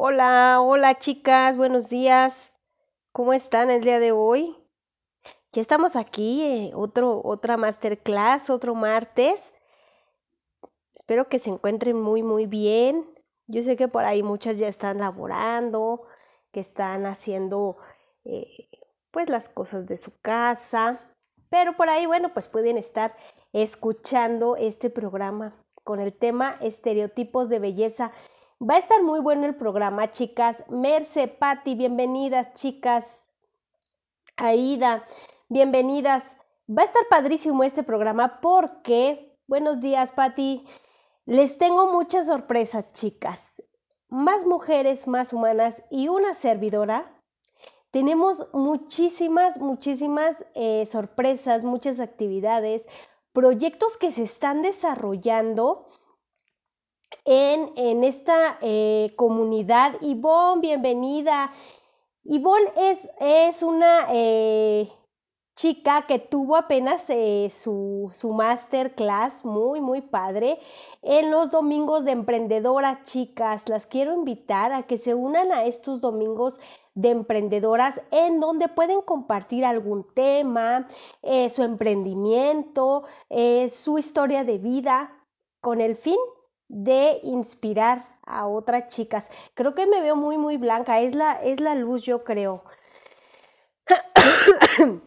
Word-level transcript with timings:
Hola, 0.00 0.60
hola 0.60 0.96
chicas, 0.96 1.56
buenos 1.56 1.88
días. 1.88 2.52
¿Cómo 3.10 3.32
están 3.32 3.68
el 3.68 3.82
día 3.82 3.98
de 3.98 4.12
hoy? 4.12 4.56
Ya 5.52 5.60
estamos 5.60 5.96
aquí, 5.96 6.40
eh, 6.40 6.70
otro, 6.72 7.20
otra 7.24 7.56
masterclass, 7.56 8.48
otro 8.48 8.76
martes. 8.76 9.52
Espero 10.94 11.28
que 11.28 11.40
se 11.40 11.50
encuentren 11.50 12.00
muy, 12.00 12.22
muy 12.22 12.46
bien. 12.46 13.12
Yo 13.48 13.64
sé 13.64 13.74
que 13.74 13.88
por 13.88 14.04
ahí 14.04 14.22
muchas 14.22 14.56
ya 14.56 14.68
están 14.68 14.98
laborando, 14.98 16.06
que 16.52 16.60
están 16.60 17.04
haciendo 17.04 17.76
eh, 18.24 18.68
pues 19.10 19.28
las 19.28 19.48
cosas 19.48 19.88
de 19.88 19.96
su 19.96 20.16
casa, 20.20 21.12
pero 21.50 21.76
por 21.76 21.88
ahí, 21.88 22.06
bueno, 22.06 22.32
pues 22.32 22.46
pueden 22.46 22.78
estar 22.78 23.16
escuchando 23.52 24.54
este 24.54 24.90
programa 24.90 25.52
con 25.82 25.98
el 25.98 26.12
tema 26.12 26.54
estereotipos 26.60 27.48
de 27.48 27.58
belleza 27.58 28.12
Va 28.60 28.74
a 28.74 28.78
estar 28.78 29.04
muy 29.04 29.20
bueno 29.20 29.46
el 29.46 29.54
programa, 29.54 30.10
chicas. 30.10 30.64
Merce, 30.68 31.28
Patti, 31.28 31.76
bienvenidas, 31.76 32.54
chicas. 32.54 33.28
Aida, 34.36 35.04
bienvenidas. 35.48 36.36
Va 36.68 36.82
a 36.82 36.86
estar 36.86 37.06
padrísimo 37.08 37.62
este 37.62 37.84
programa 37.84 38.40
porque, 38.40 39.38
buenos 39.46 39.80
días, 39.80 40.10
Patti. 40.10 40.66
Les 41.24 41.56
tengo 41.56 41.92
muchas 41.92 42.26
sorpresas, 42.26 42.92
chicas. 42.92 43.62
Más 44.08 44.44
mujeres, 44.44 45.06
más 45.06 45.32
humanas 45.32 45.84
y 45.88 46.08
una 46.08 46.34
servidora. 46.34 47.22
Tenemos 47.92 48.48
muchísimas, 48.52 49.60
muchísimas 49.60 50.44
eh, 50.56 50.84
sorpresas, 50.86 51.62
muchas 51.62 52.00
actividades, 52.00 52.88
proyectos 53.32 53.96
que 53.96 54.10
se 54.10 54.24
están 54.24 54.62
desarrollando 54.62 55.86
en, 57.28 58.04
esta 58.04 58.58
eh, 58.62 59.12
comunidad. 59.16 59.94
Ivonne, 60.00 60.62
bienvenida. 60.62 61.52
Ivonne 62.24 62.70
es, 62.76 63.10
es 63.20 63.62
una 63.62 64.06
eh, 64.10 64.88
chica 65.54 66.06
que 66.06 66.18
tuvo 66.18 66.56
apenas 66.56 67.04
eh, 67.10 67.48
su, 67.50 68.10
su 68.14 68.32
masterclass, 68.32 69.44
muy, 69.44 69.82
muy 69.82 70.00
padre, 70.00 70.58
en 71.02 71.30
los 71.30 71.50
domingos 71.50 72.06
de 72.06 72.12
emprendedoras, 72.12 73.02
chicas. 73.02 73.68
Las 73.68 73.86
quiero 73.86 74.14
invitar 74.14 74.72
a 74.72 74.84
que 74.84 74.96
se 74.96 75.14
unan 75.14 75.52
a 75.52 75.64
estos 75.64 76.00
domingos 76.00 76.58
de 76.94 77.10
emprendedoras 77.10 78.00
en 78.10 78.40
donde 78.40 78.68
pueden 78.68 79.02
compartir 79.02 79.64
algún 79.66 80.04
tema, 80.14 80.88
su 81.48 81.62
emprendimiento, 81.62 83.04
su 83.68 83.98
historia 83.98 84.42
de 84.42 84.58
vida, 84.58 85.12
con 85.60 85.80
el 85.80 85.94
fin 85.94 86.16
de 86.68 87.20
inspirar 87.22 88.18
a 88.28 88.46
otras 88.46 88.88
chicas. 88.88 89.28
Creo 89.54 89.74
que 89.74 89.86
me 89.86 90.00
veo 90.00 90.14
muy, 90.14 90.36
muy 90.36 90.56
blanca. 90.56 91.00
Es 91.00 91.14
la, 91.14 91.42
es 91.42 91.60
la 91.60 91.74
luz, 91.74 92.02
yo 92.02 92.24
creo. 92.24 92.62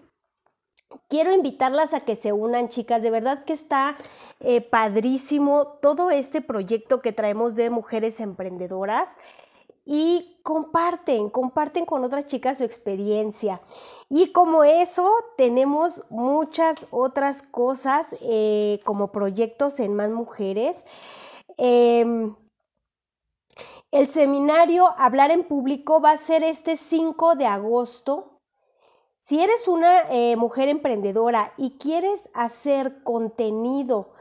Quiero 1.08 1.32
invitarlas 1.32 1.94
a 1.94 2.02
que 2.02 2.16
se 2.16 2.34
unan, 2.34 2.70
chicas. 2.70 3.04
De 3.04 3.12
verdad 3.12 3.45
que 3.45 3.54
está 3.54 3.95
eh, 4.39 4.62
padrísimo 4.62 5.67
todo 5.82 6.09
este 6.09 6.42
proyecto 6.42 7.02
que 7.02 7.14
traemos 7.14 7.56
de 7.56 7.70
mujeres 7.70 8.20
emprendedoras. 8.20 9.09
Y 9.84 10.38
comparten, 10.44 11.30
comparten 11.30 11.86
con 11.86 12.04
otras 12.04 12.28
chicas 12.28 12.59
su 12.59 12.64
experiencia. 12.64 13.62
Y 14.09 14.32
como 14.32 14.64
eso, 14.64 15.12
tenemos 15.38 16.04
muchas 16.09 16.88
otras 16.92 17.42
cosas 17.42 18.08
eh, 18.22 18.80
como 18.84 19.12
proyectos 19.12 19.80
en 19.80 19.95
más 19.95 20.09
mujeres. 20.09 20.84
Em, 21.58 22.36
el 23.92 24.08
seminario 24.08 24.94
Hablar 24.98 25.32
en 25.32 25.44
Público 25.44 26.00
va 26.00 26.12
a 26.12 26.18
ser 26.18 26.44
este 26.44 26.78
5 26.78 27.36
de 27.36 27.46
agosto. 27.46 28.40
Si 29.20 29.42
eres 29.42 29.68
una 29.68 30.04
eh, 30.10 30.36
mujer 30.36 30.70
emprendedora 30.70 31.54
y 31.58 31.78
quieres 31.78 32.30
hacer 32.34 33.04
contenido 33.04 34.14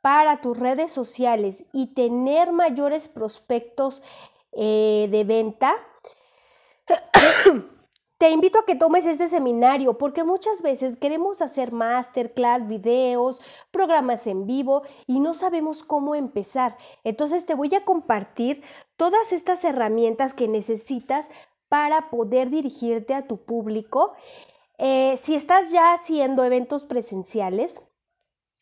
para 0.00 0.40
tus 0.40 0.58
redes 0.58 0.90
sociales 0.90 1.64
y 1.72 1.94
tener 1.94 2.52
mayores 2.52 3.08
prospectos 3.08 4.02
eh, 4.52 5.08
de 5.10 5.24
venta, 5.24 5.76
Te 8.18 8.30
invito 8.30 8.58
a 8.58 8.64
que 8.64 8.74
tomes 8.74 9.06
este 9.06 9.28
seminario 9.28 9.96
porque 9.96 10.24
muchas 10.24 10.60
veces 10.60 10.96
queremos 10.96 11.40
hacer 11.40 11.72
masterclass, 11.72 12.66
videos, 12.66 13.40
programas 13.70 14.26
en 14.26 14.44
vivo 14.44 14.82
y 15.06 15.20
no 15.20 15.34
sabemos 15.34 15.84
cómo 15.84 16.16
empezar. 16.16 16.76
Entonces 17.04 17.46
te 17.46 17.54
voy 17.54 17.72
a 17.76 17.84
compartir 17.84 18.64
todas 18.96 19.32
estas 19.32 19.62
herramientas 19.62 20.34
que 20.34 20.48
necesitas 20.48 21.30
para 21.68 22.10
poder 22.10 22.50
dirigirte 22.50 23.14
a 23.14 23.28
tu 23.28 23.44
público. 23.44 24.14
Eh, 24.78 25.16
si 25.22 25.36
estás 25.36 25.70
ya 25.70 25.94
haciendo 25.94 26.42
eventos 26.42 26.82
presenciales, 26.82 27.80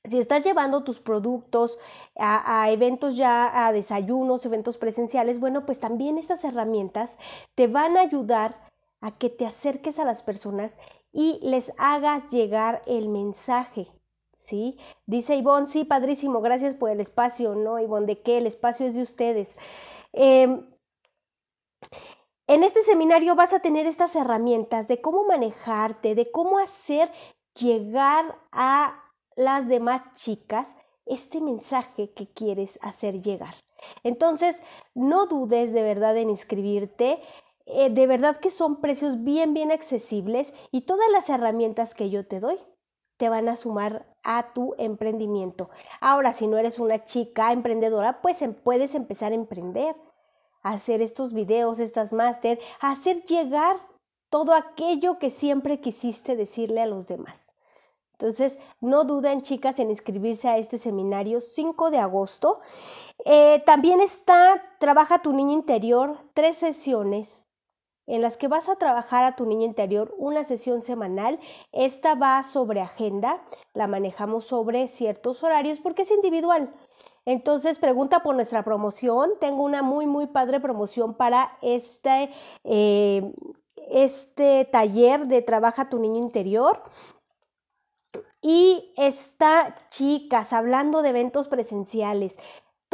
si 0.05 0.19
estás 0.19 0.45
llevando 0.45 0.85
tus 0.85 1.01
productos 1.01 1.79
a, 2.15 2.63
a, 2.63 2.71
eventos 2.71 3.17
ya, 3.17 3.67
a 3.67 3.73
desayunos, 3.73 4.45
eventos 4.45 4.77
presenciales, 4.77 5.41
bueno, 5.41 5.65
pues 5.65 5.81
también 5.81 6.19
estas 6.19 6.45
herramientas 6.45 7.17
te 7.55 7.69
van 7.69 7.97
a 7.97 8.03
ayudar 8.03 8.76
a 9.07 9.17
que 9.17 9.31
te 9.31 9.47
acerques 9.47 10.01
a 10.01 10.05
las 10.05 10.25
personas 10.25 10.79
y 11.13 11.39
les 11.41 11.73
hagas 11.79 12.29
llegar 12.29 12.83
el 12.87 13.09
mensaje. 13.09 13.87
¿Sí? 14.37 14.79
Dice 15.07 15.37
Ivonne, 15.37 15.69
sí, 15.69 15.85
padrísimo, 15.85 16.41
gracias 16.41 16.75
por 16.75 16.91
el 16.91 17.01
espacio, 17.01 17.55
¿no? 17.55 17.79
Ivonne, 17.79 18.07
¿de 18.07 18.23
qué? 18.23 18.39
El 18.39 18.47
espacio 18.47 18.87
es 18.87 18.95
de 18.95 19.03
ustedes. 19.03 19.57
Em, 20.13 20.69
en 22.49 22.63
este 22.65 22.83
seminario 22.83 23.37
vas 23.37 23.53
a 23.53 23.61
tener 23.61 23.87
estas 23.87 24.17
herramientas 24.17 24.89
de 24.89 25.01
cómo 25.01 25.25
manejarte, 25.25 26.17
de 26.17 26.31
cómo 26.31 26.59
hacer 26.59 27.11
llegar 27.55 28.39
a 28.51 29.05
las 29.37 29.69
demás 29.69 30.03
chicas 30.15 30.75
este 31.07 31.41
mensaje 31.41 32.13
que 32.13 32.27
quieres 32.27 32.79
hacer 32.83 33.23
llegar. 33.23 33.55
Entonces, 34.03 34.63
no 34.95 35.27
dudes 35.27 35.73
de 35.73 35.83
verdad 35.83 36.17
en 36.17 36.31
inscribirte. 36.31 37.21
Eh, 37.67 37.91
de 37.91 38.07
verdad 38.07 38.37
que 38.37 38.51
son 38.51 38.81
precios 38.81 39.25
bien, 39.25 39.53
bien 39.53 39.73
accesibles 39.73 40.55
y 40.71 40.83
todas 40.83 41.11
las 41.11 41.29
herramientas 41.29 41.95
que 41.95 42.11
yo 42.11 42.25
te 42.27 42.39
doy 42.39 42.59
te 43.17 43.29
van 43.29 43.49
a 43.49 43.57
sumar 43.57 44.07
a 44.23 44.53
tu 44.53 44.75
emprendimiento. 44.79 45.71
Ahora, 46.01 46.33
si 46.33 46.47
no 46.47 46.59
eres 46.59 46.79
una 46.79 47.05
chica 47.05 47.53
emprendedora, 47.53 48.21
pues 48.23 48.41
em, 48.43 48.55
puedes 48.55 48.95
empezar 48.95 49.33
a 49.33 49.37
emprender, 49.37 49.97
hacer 50.63 51.03
estos 51.03 51.33
videos, 51.33 51.81
estas 51.81 52.13
máster, 52.13 52.61
hacer 52.81 53.23
llegar 53.25 53.77
todo 54.31 54.55
aquello 54.55 55.19
que 55.19 55.31
siempre 55.31 55.81
quisiste 55.81 56.37
decirle 56.37 56.83
a 56.83 56.87
los 56.87 57.09
demás. 57.09 57.57
Entonces, 58.13 58.59
no 58.81 59.05
duden, 59.05 59.43
chicas, 59.43 59.79
en 59.79 59.91
inscribirse 59.91 60.49
a 60.49 60.59
este 60.59 60.79
seminario 60.79 61.41
5 61.41 61.91
de 61.91 61.99
agosto. 61.99 62.61
Eh, 63.25 63.63
también 63.67 64.01
está 64.01 64.63
Trabaja 64.79 65.21
tu 65.21 65.33
niño 65.33 65.53
interior, 65.53 66.19
tres 66.35 66.59
sesiones 66.59 67.46
en 68.07 68.23
las 68.23 68.37
que 68.37 68.49
vas 68.49 68.69
a 68.69 68.77
trabajar 68.77 69.25
a 69.25 69.37
tu 69.37 69.47
niña 69.47 69.67
interior 69.67 70.15
una 70.19 70.45
sesión 70.45 70.83
semanal. 70.83 71.39
Esta 71.73 72.15
va 72.15 72.43
sobre 72.43 72.81
agenda, 72.81 73.43
la 73.75 73.87
manejamos 73.87 74.47
sobre 74.47 74.89
ciertos 74.89 75.43
horarios 75.43 75.81
porque 75.81 76.03
es 76.03 76.11
individual. 76.11 76.73
Entonces 77.25 77.79
pregunta 77.79 78.23
por 78.23 78.37
nuestra 78.37 78.63
promoción. 78.63 79.33
Tengo 79.41 79.65
una 79.65 79.83
muy, 79.83 80.07
muy 80.07 80.29
padre 80.29 80.61
promoción 80.61 81.15
para 81.15 81.59
este, 81.61 82.31
eh, 82.65 83.33
este 83.91 84.65
taller 84.71 85.27
de 85.27 85.43
Trabaja 85.43 85.91
tu 85.91 85.99
niño 85.99 86.23
interior. 86.23 86.83
Y 88.41 88.93
está, 88.97 89.75
chicas, 89.91 90.53
hablando 90.53 91.03
de 91.03 91.09
eventos 91.09 91.49
presenciales 91.49 92.39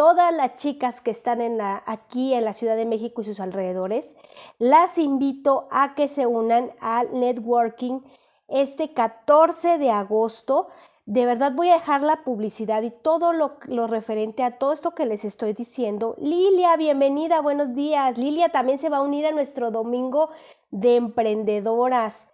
todas 0.02 0.34
las 0.34 0.56
chicas 0.56 1.00
que 1.00 1.12
están 1.12 1.60
aquí 1.86 2.34
en 2.34 2.44
la 2.44 2.54
Ciudad 2.54 2.74
de 2.74 2.86
México 2.86 3.22
y 3.22 3.24
sus 3.24 3.38
alrededores, 3.38 4.16
las 4.58 4.98
invito 4.98 5.68
a 5.70 5.94
que 5.94 6.08
se 6.08 6.26
unan 6.26 6.72
al 6.80 7.16
networking 7.20 8.00
este 8.48 8.92
14 8.94 9.78
de 9.78 9.92
agosto. 9.92 10.66
De 11.06 11.24
verdad 11.24 11.52
voy 11.52 11.68
a 11.68 11.74
dejar 11.74 12.02
la 12.02 12.24
publicidad 12.24 12.82
y 12.82 12.90
todo 12.90 13.32
lo, 13.32 13.58
lo, 13.66 13.86
referente 13.86 14.42
a 14.42 14.58
todo 14.58 14.72
esto 14.72 14.90
que 14.90 15.06
les 15.06 15.24
estoy 15.24 15.52
diciendo. 15.52 16.16
Lilia, 16.18 16.76
bienvenida, 16.76 17.40
buenos 17.40 17.72
días. 17.76 18.18
Lilia 18.18 18.48
también 18.48 18.80
se 18.80 18.88
va 18.88 18.96
a 18.96 19.02
unir 19.02 19.26
a 19.26 19.30
nuestro 19.30 19.70
domingo 19.70 20.30
de 20.72 20.96
emprendedoras. 20.96 22.26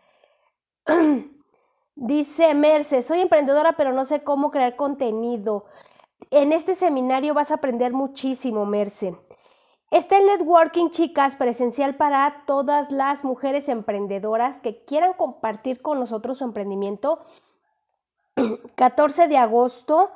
Dice 1.97 2.55
Merce, 2.55 3.03
soy 3.03 3.21
emprendedora 3.21 3.73
pero 3.73 3.93
no 3.93 4.07
sé 4.07 4.23
cómo 4.23 4.51
crear 4.51 4.75
contenido. 4.75 5.67
En 6.31 6.53
este 6.53 6.75
seminario 6.75 7.35
vas 7.35 7.51
a 7.51 7.55
aprender 7.55 7.93
muchísimo, 7.93 8.67
Merce. 8.67 9.17
Está 9.91 10.19
el 10.19 10.27
networking, 10.27 10.91
chicas, 10.91 11.37
presencial 11.37 11.97
para 11.97 12.45
todas 12.47 12.93
las 12.93 13.25
mujeres 13.25 13.71
emprendedoras 13.71 14.61
que 14.61 14.85
quieran 14.85 15.15
compartir 15.15 15.81
con 15.81 15.99
nosotros 15.99 16.39
su 16.39 16.45
emprendimiento. 16.45 17.21
14 18.75 19.29
de 19.29 19.39
agosto. 19.39 20.13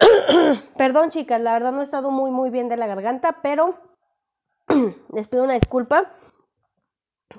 Perdón, 0.76 1.10
chicas, 1.10 1.40
la 1.40 1.52
verdad 1.52 1.70
no 1.70 1.80
he 1.80 1.84
estado 1.84 2.10
muy, 2.10 2.32
muy 2.32 2.50
bien 2.50 2.68
de 2.68 2.76
la 2.76 2.88
garganta, 2.88 3.38
pero 3.42 3.78
les 5.12 5.28
pido 5.28 5.44
una 5.44 5.54
disculpa. 5.54 6.12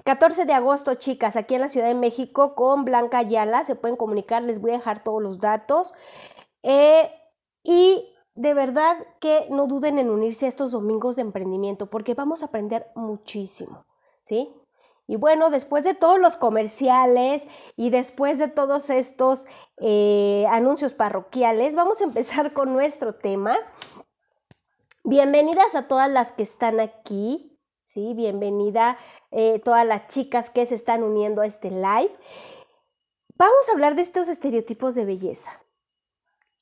14 0.06 0.46
de 0.46 0.54
agosto, 0.54 0.96
chicas, 0.96 1.36
aquí 1.36 1.56
en 1.56 1.62
la 1.62 1.68
Ciudad 1.68 1.88
de 1.88 1.96
México 1.96 2.56
con 2.56 2.86
Blanca 2.86 3.18
Ayala. 3.18 3.66
Se 3.66 3.76
pueden 3.76 3.98
comunicar, 3.98 4.44
les 4.44 4.62
voy 4.62 4.72
a 4.72 4.78
dejar 4.78 5.04
todos 5.04 5.22
los 5.22 5.42
datos. 5.42 5.94
Eh, 6.64 7.12
y 7.64 8.14
de 8.36 8.54
verdad 8.54 8.98
que 9.20 9.48
no 9.50 9.68
duden 9.68 10.00
en 10.00 10.10
unirse 10.10 10.46
a 10.46 10.50
estos 10.50 10.72
domingos 10.72 11.16
de 11.16 11.24
emprendimiento 11.24 11.90
porque 11.90 12.14
vamos 12.14 12.42
a 12.42 12.46
aprender 12.46 12.88
muchísimo, 12.96 13.86
¿sí? 14.26 14.54
Y 15.08 15.18
bueno, 15.18 15.50
después 15.50 15.84
de 15.84 15.94
todos 15.94 16.20
los 16.20 16.38
comerciales 16.38 17.44
y 17.76 17.90
después 17.90 18.40
de 18.40 18.48
todos 18.48 18.90
estos 18.90 19.46
eh, 19.78 20.46
anuncios 20.50 20.94
parroquiales, 20.94 21.76
vamos 21.76 22.00
a 22.00 22.06
empezar 22.06 22.54
con 22.54 22.72
nuestro 22.72 23.14
tema. 23.14 23.58
Bienvenidas 25.04 25.76
a 25.76 25.88
todas 25.88 26.10
las 26.10 26.32
que 26.32 26.44
están 26.44 26.80
aquí, 26.80 27.60
¿sí? 27.84 28.14
Bienvenida 28.14 28.98
eh, 29.32 29.60
todas 29.60 29.86
las 29.86 30.08
chicas 30.08 30.50
que 30.50 30.66
se 30.66 30.76
están 30.76 31.04
uniendo 31.04 31.42
a 31.42 31.46
este 31.46 31.72
live. 31.72 32.16
Vamos 33.36 33.68
a 33.68 33.74
hablar 33.74 33.96
de 33.96 34.04
estos 34.04 34.30
estereotipos 34.30 34.96
de 34.96 35.04
belleza. 35.04 35.62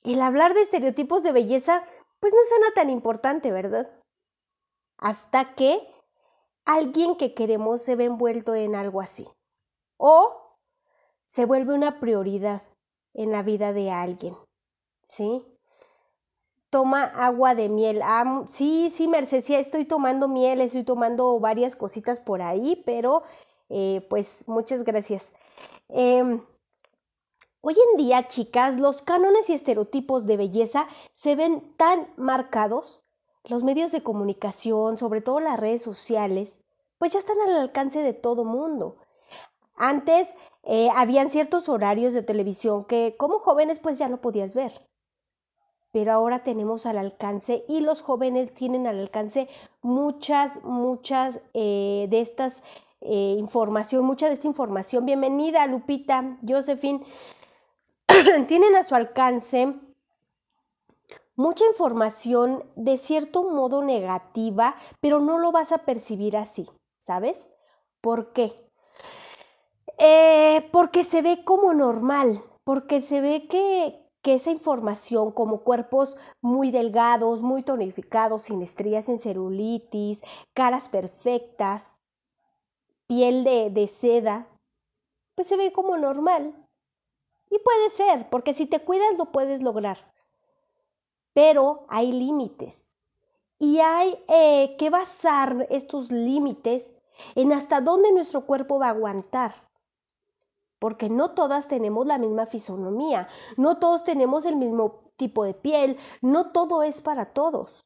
El 0.03 0.21
hablar 0.21 0.53
de 0.53 0.61
estereotipos 0.61 1.23
de 1.23 1.31
belleza, 1.31 1.83
pues 2.19 2.33
no 2.33 2.39
suena 2.47 2.73
tan 2.73 2.89
importante, 2.89 3.51
¿verdad? 3.51 3.89
Hasta 4.97 5.55
que 5.55 5.79
alguien 6.65 7.15
que 7.15 7.33
queremos 7.33 7.81
se 7.81 7.95
ve 7.95 8.05
envuelto 8.05 8.55
en 8.55 8.75
algo 8.75 9.01
así. 9.01 9.27
O 9.97 10.57
se 11.25 11.45
vuelve 11.45 11.73
una 11.73 11.99
prioridad 11.99 12.63
en 13.13 13.31
la 13.31 13.43
vida 13.43 13.73
de 13.73 13.91
alguien. 13.91 14.35
¿Sí? 15.07 15.43
Toma 16.69 17.03
agua 17.03 17.55
de 17.55 17.67
miel. 17.67 18.01
Sí, 18.49 18.91
sí, 18.93 19.07
Mercedes, 19.07 19.49
estoy 19.49 19.85
tomando 19.85 20.27
miel, 20.27 20.61
estoy 20.61 20.83
tomando 20.83 21.39
varias 21.39 21.75
cositas 21.75 22.19
por 22.19 22.41
ahí, 22.41 22.81
pero 22.85 23.23
eh, 23.69 24.05
pues 24.09 24.47
muchas 24.47 24.83
gracias. 24.83 25.33
Em, 25.89 26.41
hoy 27.61 27.75
en 27.91 27.97
día, 27.97 28.27
chicas, 28.27 28.79
los 28.79 29.01
cánones 29.01 29.49
y 29.49 29.53
estereotipos 29.53 30.25
de 30.25 30.37
belleza 30.37 30.87
se 31.13 31.35
ven 31.35 31.73
tan 31.77 32.07
marcados 32.17 33.03
los 33.45 33.63
medios 33.63 33.91
de 33.91 34.03
comunicación, 34.03 34.97
sobre 34.97 35.21
todo 35.21 35.39
las 35.39 35.59
redes 35.59 35.81
sociales, 35.81 36.61
pues 36.97 37.13
ya 37.13 37.19
están 37.19 37.37
al 37.41 37.55
alcance 37.55 38.01
de 38.01 38.13
todo 38.13 38.43
mundo. 38.43 38.97
Antes 39.75 40.27
eh, 40.63 40.89
habían 40.95 41.29
ciertos 41.29 41.69
horarios 41.69 42.13
de 42.13 42.21
televisión 42.21 42.83
que 42.83 43.15
como 43.17 43.39
jóvenes 43.39 43.79
pues 43.79 43.97
ya 43.97 44.09
no 44.09 44.21
podías 44.21 44.53
ver. 44.53 44.73
Pero 45.91 46.11
ahora 46.11 46.43
tenemos 46.43 46.85
al 46.85 46.97
alcance 46.97 47.63
y 47.67 47.79
los 47.79 48.03
jóvenes 48.03 48.53
tienen 48.53 48.85
al 48.85 48.99
alcance 48.99 49.49
muchas, 49.81 50.63
muchas 50.63 51.39
eh, 51.53 52.07
de 52.09 52.19
estas 52.19 52.61
eh, 53.01 53.37
información, 53.39 54.05
mucha 54.05 54.27
de 54.27 54.33
esta 54.33 54.47
información. 54.47 55.05
Bienvenida, 55.05 55.65
Lupita, 55.65 56.37
Josephine. 56.47 57.03
tienen 58.47 58.75
a 58.75 58.83
su 58.83 58.95
alcance 58.95 59.75
mucha 61.39 61.65
información 61.65 62.65
de 62.75 62.97
cierto 62.97 63.49
modo 63.49 63.81
negativa, 63.81 64.75
pero 64.99 65.21
no 65.21 65.37
lo 65.37 65.53
vas 65.53 65.71
a 65.71 65.79
percibir 65.79 66.35
así, 66.35 66.69
¿sabes? 66.99 67.53
¿Por 68.01 68.33
qué? 68.33 68.53
Eh, 69.97 70.67
porque 70.73 71.03
se 71.03 71.21
ve 71.21 71.45
como 71.45 71.73
normal, 71.73 72.43
porque 72.65 72.99
se 72.99 73.21
ve 73.21 73.47
que, 73.47 74.05
que 74.21 74.33
esa 74.33 74.51
información 74.51 75.31
como 75.31 75.63
cuerpos 75.63 76.17
muy 76.41 76.71
delgados, 76.71 77.41
muy 77.41 77.63
tonificados, 77.63 78.43
sin 78.43 78.61
estrías, 78.61 79.05
sin 79.05 79.17
celulitis, 79.17 80.21
caras 80.53 80.89
perfectas, 80.89 82.01
piel 83.07 83.45
de, 83.45 83.69
de 83.69 83.87
seda, 83.87 84.47
pues 85.35 85.47
se 85.47 85.55
ve 85.55 85.71
como 85.71 85.97
normal. 85.97 86.53
Y 87.49 87.59
puede 87.59 87.89
ser, 87.89 88.29
porque 88.29 88.53
si 88.53 88.65
te 88.65 88.79
cuidas 88.79 89.17
lo 89.17 89.31
puedes 89.31 89.61
lograr 89.61 89.97
pero 91.39 91.85
hay 91.87 92.11
límites. 92.11 92.97
Y 93.59 93.79
hay 93.79 94.21
eh, 94.27 94.75
que 94.77 94.89
basar 94.89 95.67
estos 95.69 96.11
límites 96.11 96.93
en 97.35 97.53
hasta 97.53 97.79
dónde 97.79 98.11
nuestro 98.11 98.45
cuerpo 98.45 98.77
va 98.77 98.87
a 98.87 98.89
aguantar. 98.89 99.55
Porque 100.79 101.09
no 101.09 101.31
todas 101.31 101.69
tenemos 101.69 102.05
la 102.05 102.17
misma 102.17 102.45
fisonomía, 102.45 103.27
no 103.55 103.77
todos 103.79 104.03
tenemos 104.03 104.45
el 104.45 104.57
mismo 104.57 105.11
tipo 105.15 105.45
de 105.45 105.53
piel, 105.53 105.97
no 106.21 106.51
todo 106.51 106.83
es 106.83 107.01
para 107.01 107.27
todos. 107.27 107.85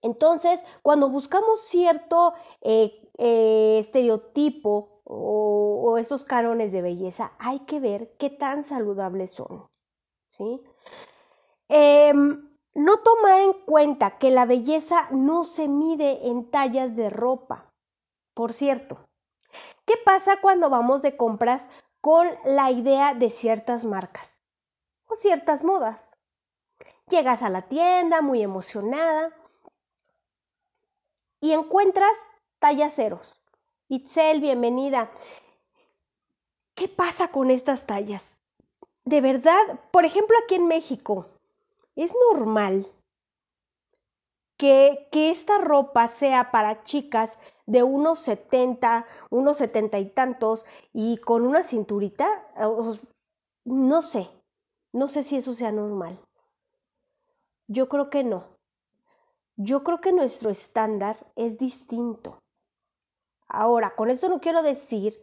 Entonces, 0.00 0.64
cuando 0.80 1.10
buscamos 1.10 1.60
cierto 1.60 2.32
eh, 2.62 3.10
eh, 3.18 3.78
estereotipo 3.78 4.99
o, 5.12 5.82
o, 5.84 5.98
esos 5.98 6.24
cánones 6.24 6.70
de 6.70 6.82
belleza, 6.82 7.32
hay 7.38 7.60
que 7.60 7.80
ver 7.80 8.14
qué 8.16 8.30
tan 8.30 8.62
saludables 8.62 9.32
son. 9.32 9.68
¿sí? 10.28 10.62
Em, 11.68 12.48
no 12.74 12.96
tomar 12.98 13.40
en 13.40 13.52
cuenta 13.64 14.18
que 14.18 14.30
la 14.30 14.46
belleza 14.46 15.08
no 15.10 15.44
se 15.44 15.66
mide 15.66 16.28
en 16.28 16.48
tallas 16.50 16.94
de 16.94 17.10
ropa. 17.10 17.72
Por 18.34 18.52
cierto, 18.52 19.08
¿qué 19.84 19.94
pasa 20.04 20.40
cuando 20.40 20.70
vamos 20.70 21.02
de 21.02 21.16
compras 21.16 21.68
con 22.00 22.28
la 22.44 22.70
idea 22.70 23.14
de 23.14 23.30
ciertas 23.30 23.84
marcas 23.84 24.44
o 25.06 25.16
ciertas 25.16 25.64
modas? 25.64 26.16
Llegas 27.08 27.42
a 27.42 27.50
la 27.50 27.62
tienda 27.62 28.22
muy 28.22 28.42
emocionada 28.42 29.34
y 31.40 31.52
encuentras 31.52 32.16
tallas 32.60 32.94
ceros. 32.94 33.39
Itzel, 33.92 34.40
bienvenida. 34.40 35.10
¿Qué 36.76 36.86
pasa 36.86 37.32
con 37.32 37.50
estas 37.50 37.86
tallas? 37.88 38.40
De 39.04 39.20
verdad, 39.20 39.58
por 39.90 40.04
ejemplo, 40.04 40.36
aquí 40.44 40.54
en 40.54 40.68
México, 40.68 41.26
es 41.96 42.14
normal 42.30 42.86
que, 44.56 45.08
que, 45.10 45.30
esta 45.32 45.58
ropa 45.58 46.06
sea 46.06 46.52
para 46.52 46.84
chicas 46.84 47.40
de 47.66 47.82
unos 47.82 48.20
70, 48.20 49.06
unos 49.28 49.56
70 49.56 49.98
y 49.98 50.04
tantos 50.06 50.64
y 50.92 51.16
con 51.16 51.44
una 51.44 51.64
cinturita, 51.64 52.46
no 53.64 54.02
sé, 54.02 54.30
no 54.92 55.08
sé 55.08 55.24
si 55.24 55.34
eso 55.34 55.52
sea 55.52 55.72
normal. 55.72 56.16
Yo 57.66 57.88
creo 57.88 58.08
que 58.08 58.22
no. 58.22 58.44
Yo 59.56 59.82
creo 59.82 60.00
que 60.00 60.12
nuestro 60.12 60.48
estándar 60.48 61.16
es 61.34 61.58
distinto. 61.58 62.39
Ahora, 63.50 63.96
con 63.96 64.10
esto 64.10 64.28
no 64.28 64.40
quiero 64.40 64.62
decir 64.62 65.20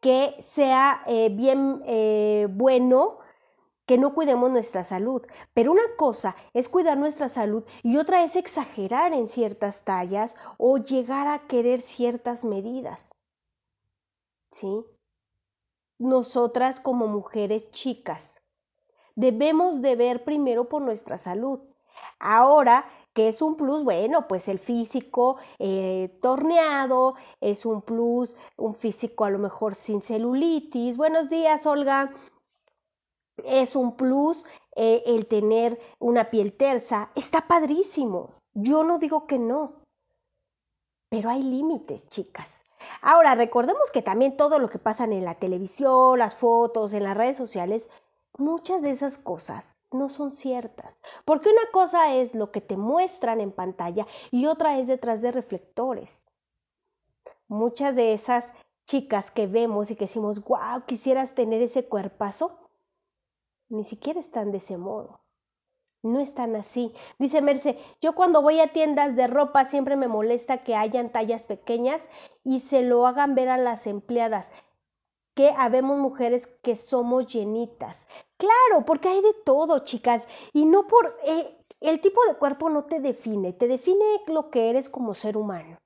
que 0.00 0.36
sea 0.40 1.02
eh, 1.06 1.28
bien 1.30 1.82
eh, 1.86 2.48
bueno 2.50 3.18
que 3.86 3.98
no 3.98 4.14
cuidemos 4.14 4.50
nuestra 4.50 4.84
salud. 4.84 5.26
Pero 5.54 5.72
una 5.72 5.96
cosa 5.96 6.36
es 6.52 6.68
cuidar 6.68 6.98
nuestra 6.98 7.28
salud 7.28 7.64
y 7.82 7.96
otra 7.96 8.24
es 8.24 8.36
exagerar 8.36 9.12
en 9.12 9.28
ciertas 9.28 9.84
tallas 9.84 10.36
o 10.58 10.78
llegar 10.78 11.26
a 11.26 11.46
querer 11.46 11.80
ciertas 11.80 12.44
medidas. 12.44 13.12
¿Sí? 14.50 14.84
Nosotras 15.98 16.80
como 16.80 17.06
mujeres 17.06 17.70
chicas 17.70 18.42
debemos 19.14 19.82
de 19.82 19.96
ver 19.96 20.24
primero 20.24 20.68
por 20.68 20.82
nuestra 20.82 21.18
salud. 21.18 21.60
Ahora, 22.18 22.88
que 23.12 23.28
es 23.28 23.42
un 23.42 23.56
plus? 23.56 23.84
Bueno, 23.84 24.28
pues 24.28 24.48
el 24.48 24.58
físico 24.58 25.36
eh, 25.58 26.16
torneado, 26.20 27.14
es 27.40 27.66
un 27.66 27.82
plus, 27.82 28.36
un 28.56 28.74
físico 28.74 29.24
a 29.24 29.30
lo 29.30 29.38
mejor 29.38 29.74
sin 29.74 30.02
celulitis. 30.02 30.96
Buenos 30.96 31.28
días, 31.28 31.66
Olga 31.66 32.12
es 33.44 33.76
un 33.76 33.96
plus 33.96 34.44
eh, 34.76 35.02
el 35.06 35.26
tener 35.26 35.78
una 35.98 36.30
piel 36.30 36.52
tersa. 36.52 37.10
Está 37.14 37.46
padrísimo. 37.46 38.30
Yo 38.54 38.84
no 38.84 38.98
digo 38.98 39.26
que 39.26 39.38
no. 39.38 39.74
Pero 41.08 41.30
hay 41.30 41.42
límites, 41.42 42.06
chicas. 42.06 42.62
Ahora, 43.02 43.34
recordemos 43.34 43.90
que 43.92 44.00
también 44.00 44.36
todo 44.36 44.58
lo 44.58 44.68
que 44.68 44.78
pasa 44.78 45.04
en 45.04 45.24
la 45.24 45.34
televisión, 45.34 46.18
las 46.18 46.36
fotos, 46.36 46.94
en 46.94 47.04
las 47.04 47.16
redes 47.16 47.36
sociales, 47.36 47.90
muchas 48.38 48.82
de 48.82 48.90
esas 48.90 49.18
cosas 49.18 49.78
no 49.92 50.08
son 50.08 50.30
ciertas. 50.32 51.00
Porque 51.24 51.48
una 51.48 51.70
cosa 51.72 52.14
es 52.14 52.34
lo 52.34 52.50
que 52.50 52.60
te 52.60 52.76
muestran 52.76 53.40
en 53.40 53.52
pantalla 53.52 54.06
y 54.30 54.46
otra 54.46 54.78
es 54.78 54.86
detrás 54.86 55.22
de 55.22 55.32
reflectores. 55.32 56.26
Muchas 57.48 57.96
de 57.96 58.12
esas 58.12 58.52
chicas 58.86 59.30
que 59.30 59.46
vemos 59.46 59.90
y 59.90 59.96
que 59.96 60.06
decimos, 60.06 60.44
wow, 60.44 60.84
quisieras 60.86 61.34
tener 61.34 61.62
ese 61.62 61.86
cuerpazo, 61.86 62.58
ni 63.68 63.84
siquiera 63.84 64.18
están 64.18 64.52
de 64.52 64.58
ese 64.58 64.76
modo. 64.76 65.20
No 66.02 66.18
están 66.18 66.56
así. 66.56 66.94
Dice 67.18 67.42
Merce, 67.42 67.78
yo 68.00 68.14
cuando 68.14 68.40
voy 68.40 68.58
a 68.60 68.72
tiendas 68.72 69.16
de 69.16 69.26
ropa 69.26 69.64
siempre 69.66 69.96
me 69.96 70.08
molesta 70.08 70.64
que 70.64 70.74
hayan 70.74 71.12
tallas 71.12 71.44
pequeñas 71.44 72.08
y 72.42 72.60
se 72.60 72.82
lo 72.82 73.06
hagan 73.06 73.34
ver 73.34 73.50
a 73.50 73.58
las 73.58 73.86
empleadas 73.86 74.50
que 75.40 75.54
habemos 75.56 75.96
mujeres 75.96 76.46
que 76.60 76.76
somos 76.76 77.26
llenitas. 77.26 78.06
Claro, 78.36 78.84
porque 78.84 79.08
hay 79.08 79.22
de 79.22 79.32
todo, 79.42 79.78
chicas. 79.78 80.28
Y 80.52 80.66
no 80.66 80.86
por... 80.86 81.16
Eh, 81.24 81.56
el 81.80 82.02
tipo 82.02 82.20
de 82.28 82.34
cuerpo 82.34 82.68
no 82.68 82.84
te 82.84 83.00
define, 83.00 83.54
te 83.54 83.66
define 83.66 84.04
lo 84.26 84.50
que 84.50 84.68
eres 84.68 84.90
como 84.90 85.14
ser 85.14 85.38
humano. 85.38 85.80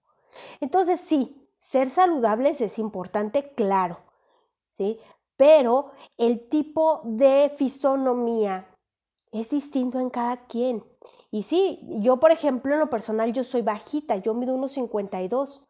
Entonces 0.60 1.00
sí, 1.00 1.48
ser 1.56 1.88
saludables 1.88 2.60
es 2.60 2.80
importante, 2.80 3.52
claro, 3.54 3.98
¿sí? 4.72 4.98
Pero 5.36 5.92
el 6.18 6.48
tipo 6.48 7.02
de 7.04 7.52
fisonomía 7.56 8.66
es 9.30 9.50
distinto 9.50 10.00
en 10.00 10.10
cada 10.10 10.46
quien. 10.46 10.84
Y 11.30 11.44
sí, 11.44 11.78
yo 12.00 12.18
por 12.18 12.32
ejemplo 12.32 12.74
en 12.74 12.80
lo 12.80 12.90
personal 12.90 13.32
yo 13.32 13.44
soy 13.44 13.62
bajita, 13.62 14.16
yo 14.16 14.34
mido 14.34 14.52
unos 14.52 14.72
52. 14.72 15.62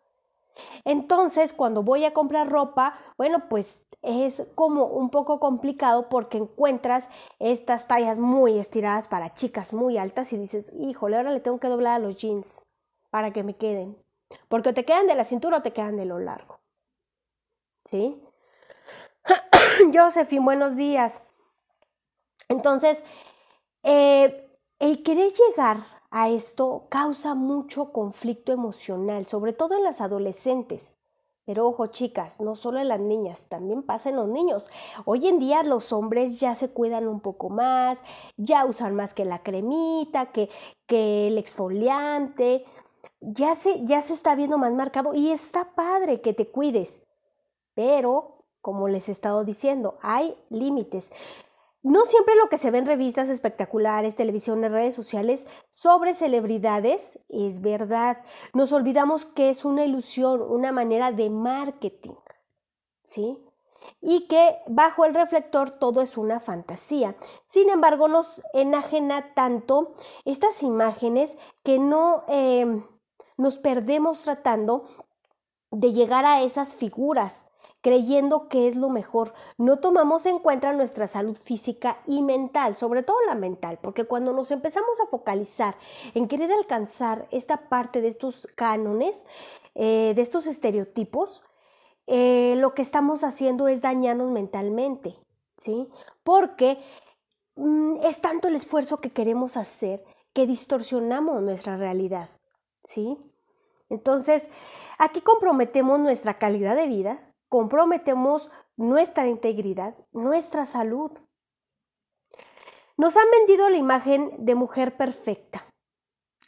Entonces, 0.84 1.52
cuando 1.52 1.82
voy 1.82 2.04
a 2.04 2.12
comprar 2.12 2.48
ropa, 2.48 2.98
bueno, 3.16 3.48
pues 3.48 3.80
es 4.02 4.46
como 4.54 4.84
un 4.84 5.10
poco 5.10 5.40
complicado 5.40 6.08
porque 6.08 6.38
encuentras 6.38 7.08
estas 7.38 7.88
tallas 7.88 8.18
muy 8.18 8.58
estiradas 8.58 9.08
para 9.08 9.32
chicas 9.32 9.72
muy 9.72 9.96
altas 9.96 10.32
y 10.32 10.36
dices, 10.36 10.72
híjole, 10.78 11.16
ahora 11.16 11.32
le 11.32 11.40
tengo 11.40 11.58
que 11.58 11.68
doblar 11.68 11.94
a 11.94 11.98
los 11.98 12.16
jeans 12.16 12.62
para 13.10 13.32
que 13.32 13.42
me 13.42 13.56
queden. 13.56 13.96
Porque 14.48 14.72
te 14.72 14.84
quedan 14.84 15.06
de 15.06 15.14
la 15.14 15.24
cintura 15.24 15.58
o 15.58 15.62
te 15.62 15.72
quedan 15.72 15.96
de 15.96 16.04
lo 16.04 16.18
largo. 16.18 16.60
¿Sí? 17.90 18.22
Josephine, 19.94 20.44
buenos 20.44 20.76
días. 20.76 21.22
Entonces, 22.48 23.02
eh, 23.82 24.50
el 24.78 25.02
querer 25.02 25.32
llegar 25.32 25.78
a 26.16 26.28
esto 26.28 26.86
causa 26.90 27.34
mucho 27.34 27.90
conflicto 27.90 28.52
emocional, 28.52 29.26
sobre 29.26 29.52
todo 29.52 29.76
en 29.76 29.82
las 29.82 30.00
adolescentes. 30.00 30.96
Pero 31.44 31.66
ojo, 31.66 31.88
chicas, 31.88 32.40
no 32.40 32.54
solo 32.54 32.78
en 32.78 32.86
las 32.86 33.00
niñas, 33.00 33.48
también 33.48 33.82
pasa 33.82 34.10
en 34.10 34.16
los 34.16 34.28
niños. 34.28 34.70
Hoy 35.06 35.26
en 35.26 35.40
día 35.40 35.64
los 35.64 35.92
hombres 35.92 36.38
ya 36.38 36.54
se 36.54 36.70
cuidan 36.70 37.08
un 37.08 37.18
poco 37.18 37.50
más, 37.50 37.98
ya 38.36 38.64
usan 38.64 38.94
más 38.94 39.12
que 39.12 39.24
la 39.24 39.42
cremita, 39.42 40.30
que, 40.30 40.48
el 40.86 41.36
exfoliante. 41.36 42.64
Ya 43.20 43.56
se, 43.56 43.84
ya 43.84 44.00
se 44.00 44.12
está 44.12 44.36
viendo 44.36 44.56
más 44.56 44.72
marcado 44.72 45.14
y 45.14 45.32
está 45.32 45.74
padre 45.74 46.20
que 46.20 46.32
te 46.32 46.48
cuides. 46.48 47.02
Pero, 47.74 48.44
como 48.60 48.86
les 48.86 49.08
he 49.08 49.12
estado 49.12 49.42
diciendo, 49.42 49.98
hay 50.00 50.36
límites. 50.48 51.10
No 51.84 52.06
siempre 52.06 52.34
lo 52.36 52.48
que 52.48 52.56
se 52.56 52.70
ve 52.70 52.78
en 52.78 52.86
revistas 52.86 53.28
espectaculares, 53.28 54.16
televisión, 54.16 54.62
redes 54.62 54.94
sociales 54.94 55.46
sobre 55.68 56.14
celebridades 56.14 57.18
es 57.28 57.60
verdad. 57.60 58.24
Nos 58.54 58.72
olvidamos 58.72 59.26
que 59.26 59.50
es 59.50 59.66
una 59.66 59.84
ilusión, 59.84 60.40
una 60.40 60.72
manera 60.72 61.12
de 61.12 61.28
marketing, 61.28 62.14
¿sí? 63.04 63.38
Y 64.00 64.28
que 64.28 64.56
bajo 64.66 65.04
el 65.04 65.12
reflector 65.12 65.72
todo 65.72 66.00
es 66.00 66.16
una 66.16 66.40
fantasía. 66.40 67.16
Sin 67.44 67.68
embargo, 67.68 68.08
nos 68.08 68.40
enajena 68.54 69.34
tanto 69.34 69.92
estas 70.24 70.62
imágenes 70.62 71.36
que 71.62 71.78
no 71.78 72.24
em, 72.28 72.82
nos 73.36 73.58
perdemos 73.58 74.22
tratando 74.22 74.86
de 75.70 75.92
llegar 75.92 76.24
a 76.24 76.40
esas 76.40 76.74
figuras 76.74 77.44
creyendo 77.84 78.48
que 78.48 78.66
es 78.66 78.76
lo 78.76 78.88
mejor. 78.88 79.34
No 79.58 79.78
tomamos 79.78 80.24
en 80.24 80.38
cuenta 80.38 80.72
nuestra 80.72 81.06
salud 81.06 81.36
física 81.36 81.98
y 82.06 82.22
mental, 82.22 82.78
sobre 82.78 83.02
todo 83.02 83.18
la 83.26 83.34
mental, 83.34 83.78
porque 83.82 84.06
cuando 84.06 84.32
nos 84.32 84.50
empezamos 84.50 84.98
a 85.00 85.06
focalizar 85.06 85.76
en 86.14 86.26
querer 86.26 86.50
alcanzar 86.50 87.28
esta 87.30 87.68
parte 87.68 88.00
de 88.00 88.08
estos 88.08 88.48
cánones, 88.54 89.26
eh, 89.74 90.14
de 90.16 90.22
estos 90.22 90.46
estereotipos, 90.46 91.42
eh, 92.06 92.54
lo 92.56 92.72
que 92.72 92.80
estamos 92.80 93.22
haciendo 93.22 93.68
es 93.68 93.82
dañarnos 93.82 94.30
mentalmente, 94.30 95.18
¿sí? 95.58 95.86
Porque 96.22 96.78
mm, 97.56 97.96
es 98.02 98.22
tanto 98.22 98.48
el 98.48 98.56
esfuerzo 98.56 98.96
que 98.96 99.12
queremos 99.12 99.58
hacer 99.58 100.02
que 100.32 100.46
distorsionamos 100.46 101.42
nuestra 101.42 101.76
realidad, 101.76 102.30
¿sí? 102.84 103.18
Entonces, 103.90 104.48
aquí 104.96 105.20
comprometemos 105.20 105.98
nuestra 105.98 106.38
calidad 106.38 106.76
de 106.76 106.86
vida, 106.86 107.33
comprometemos 107.54 108.50
nuestra 108.76 109.28
integridad, 109.28 109.94
nuestra 110.10 110.66
salud. 110.66 111.12
Nos 112.96 113.16
han 113.16 113.30
vendido 113.30 113.70
la 113.70 113.76
imagen 113.76 114.32
de 114.38 114.56
mujer 114.56 114.96
perfecta. 114.96 115.64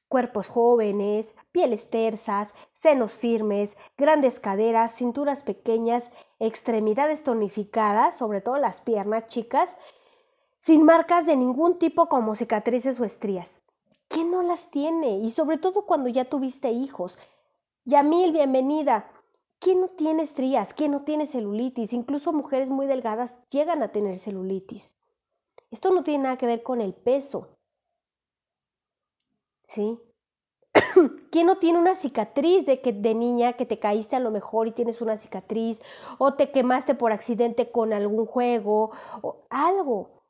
Cuerpos 0.09 0.49
jóvenes, 0.49 1.37
pieles 1.53 1.91
tersas, 1.91 2.57
senos 2.73 3.13
firmes, 3.13 3.77
grandes 3.97 4.41
caderas, 4.41 4.97
cinturas 4.97 5.45
pequeñas, 5.45 6.11
extremidades 6.41 7.23
tonificadas, 7.23 8.17
sobre 8.17 8.41
todo 8.41 8.59
las 8.59 8.81
piernas 8.81 9.29
chicas, 9.29 9.77
sin 10.59 10.83
marcas 10.83 11.25
de 11.25 11.37
ningún 11.37 11.79
tipo 11.79 12.09
como 12.09 12.35
cicatrices 12.35 12.99
o 12.99 13.05
estrías. 13.05 13.63
¿Quién 14.09 14.33
no 14.33 14.43
las 14.43 14.73
tiene? 14.73 15.19
Y 15.19 15.31
sobre 15.31 15.57
todo 15.57 15.87
cuando 15.87 16.09
ya 16.09 16.25
tuviste 16.25 16.71
hijos. 16.71 17.17
Yamil, 17.85 18.33
bienvenida. 18.33 19.09
¿Quién 19.59 19.81
no 19.81 19.89
tiene 19.89 20.23
estrías? 20.23 20.75
¿Quién 20.75 20.93
no 20.93 21.05
tiene 21.05 21.27
celulitis? 21.27 21.93
Incluso 21.93 22.33
mujeres 22.33 22.71
muy 22.71 22.87
delgadas 22.87 23.43
llegan 23.49 23.83
a 23.83 23.93
tener 23.93 24.19
celulitis. 24.19 24.97
Esto 25.71 25.93
no 25.93 26.03
tiene 26.03 26.25
nada 26.25 26.39
que 26.39 26.47
ver 26.47 26.63
con 26.63 26.81
el 26.81 26.95
peso. 26.95 27.59
¿Sí? 29.67 29.99
¿Quién 31.31 31.47
no 31.47 31.57
tiene 31.57 31.79
una 31.79 31.95
cicatriz 31.95 32.67
de 32.67 32.81
que 32.81 32.93
de 32.93 33.15
niña 33.15 33.55
que 33.55 33.67
te 33.67 33.79
caíste 33.79 34.17
a 34.17 34.21
lo 34.21 34.31
mejor 34.31 34.69
y 34.69 34.73
tienes 34.73 35.01
una 35.01 35.17
cicatriz 35.17 35.83
o 36.19 36.35
te 36.35 36.51
quemaste 36.51 36.95
por 36.95 37.13
accidente 37.13 37.71
con 37.71 37.93
algún 37.93 38.27
juego 38.27 38.93
o 39.23 39.47
algo? 39.51 40.23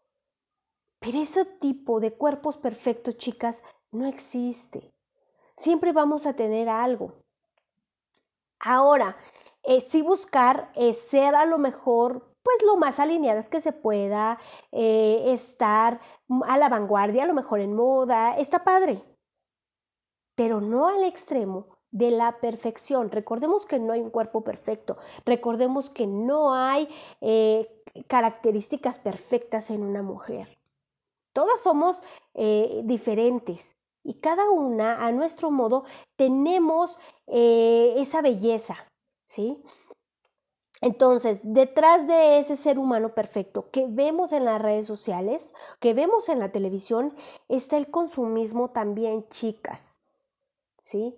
Pero 1.00 1.18
ese 1.18 1.44
tipo 1.44 2.00
de 2.00 2.12
cuerpos 2.12 2.56
perfectos, 2.56 3.16
chicas, 3.16 3.62
no 3.92 4.06
existe. 4.06 4.92
Siempre 5.56 5.92
vamos 5.92 6.26
a 6.26 6.34
tener 6.34 6.68
algo. 6.68 7.25
Ahora, 8.60 9.16
eh, 9.62 9.80
sí 9.80 10.00
buscar 10.00 10.70
eh, 10.76 10.94
ser 10.94 11.34
a 11.34 11.44
lo 11.44 11.58
mejor 11.58 12.32
pues 12.42 12.62
lo 12.64 12.76
más 12.76 13.00
alineadas 13.00 13.48
que 13.48 13.60
se 13.60 13.72
pueda, 13.72 14.38
eh, 14.70 15.24
estar 15.26 16.00
a 16.46 16.56
la 16.56 16.68
vanguardia, 16.68 17.24
a 17.24 17.26
lo 17.26 17.34
mejor 17.34 17.58
en 17.58 17.74
moda, 17.74 18.36
está 18.38 18.62
padre, 18.62 19.02
pero 20.36 20.60
no 20.60 20.86
al 20.86 21.02
extremo 21.02 21.66
de 21.90 22.12
la 22.12 22.38
perfección. 22.38 23.10
Recordemos 23.10 23.66
que 23.66 23.80
no 23.80 23.92
hay 23.92 24.00
un 24.00 24.10
cuerpo 24.10 24.44
perfecto, 24.44 24.96
recordemos 25.24 25.90
que 25.90 26.06
no 26.06 26.54
hay 26.54 26.88
características 28.06 29.00
perfectas 29.00 29.70
en 29.70 29.82
una 29.82 30.02
mujer. 30.02 30.56
Todas 31.32 31.60
somos 31.60 32.04
diferentes 32.84 33.76
y 34.06 34.14
cada 34.14 34.48
una 34.50 35.04
a 35.04 35.10
nuestro 35.10 35.50
modo 35.50 35.84
tenemos 36.14 36.98
eh, 37.26 37.94
esa 37.96 38.22
belleza, 38.22 38.76
¿sí? 39.24 39.60
Entonces, 40.80 41.40
detrás 41.42 42.06
de 42.06 42.38
ese 42.38 42.54
ser 42.54 42.78
humano 42.78 43.14
perfecto 43.14 43.70
que 43.70 43.86
vemos 43.88 44.32
en 44.32 44.44
las 44.44 44.62
redes 44.62 44.86
sociales, 44.86 45.54
que 45.80 45.92
vemos 45.92 46.28
en 46.28 46.38
la 46.38 46.52
televisión, 46.52 47.16
está 47.48 47.76
el 47.78 47.90
consumismo 47.90 48.70
también, 48.70 49.26
chicas, 49.28 50.02
¿sí? 50.82 51.16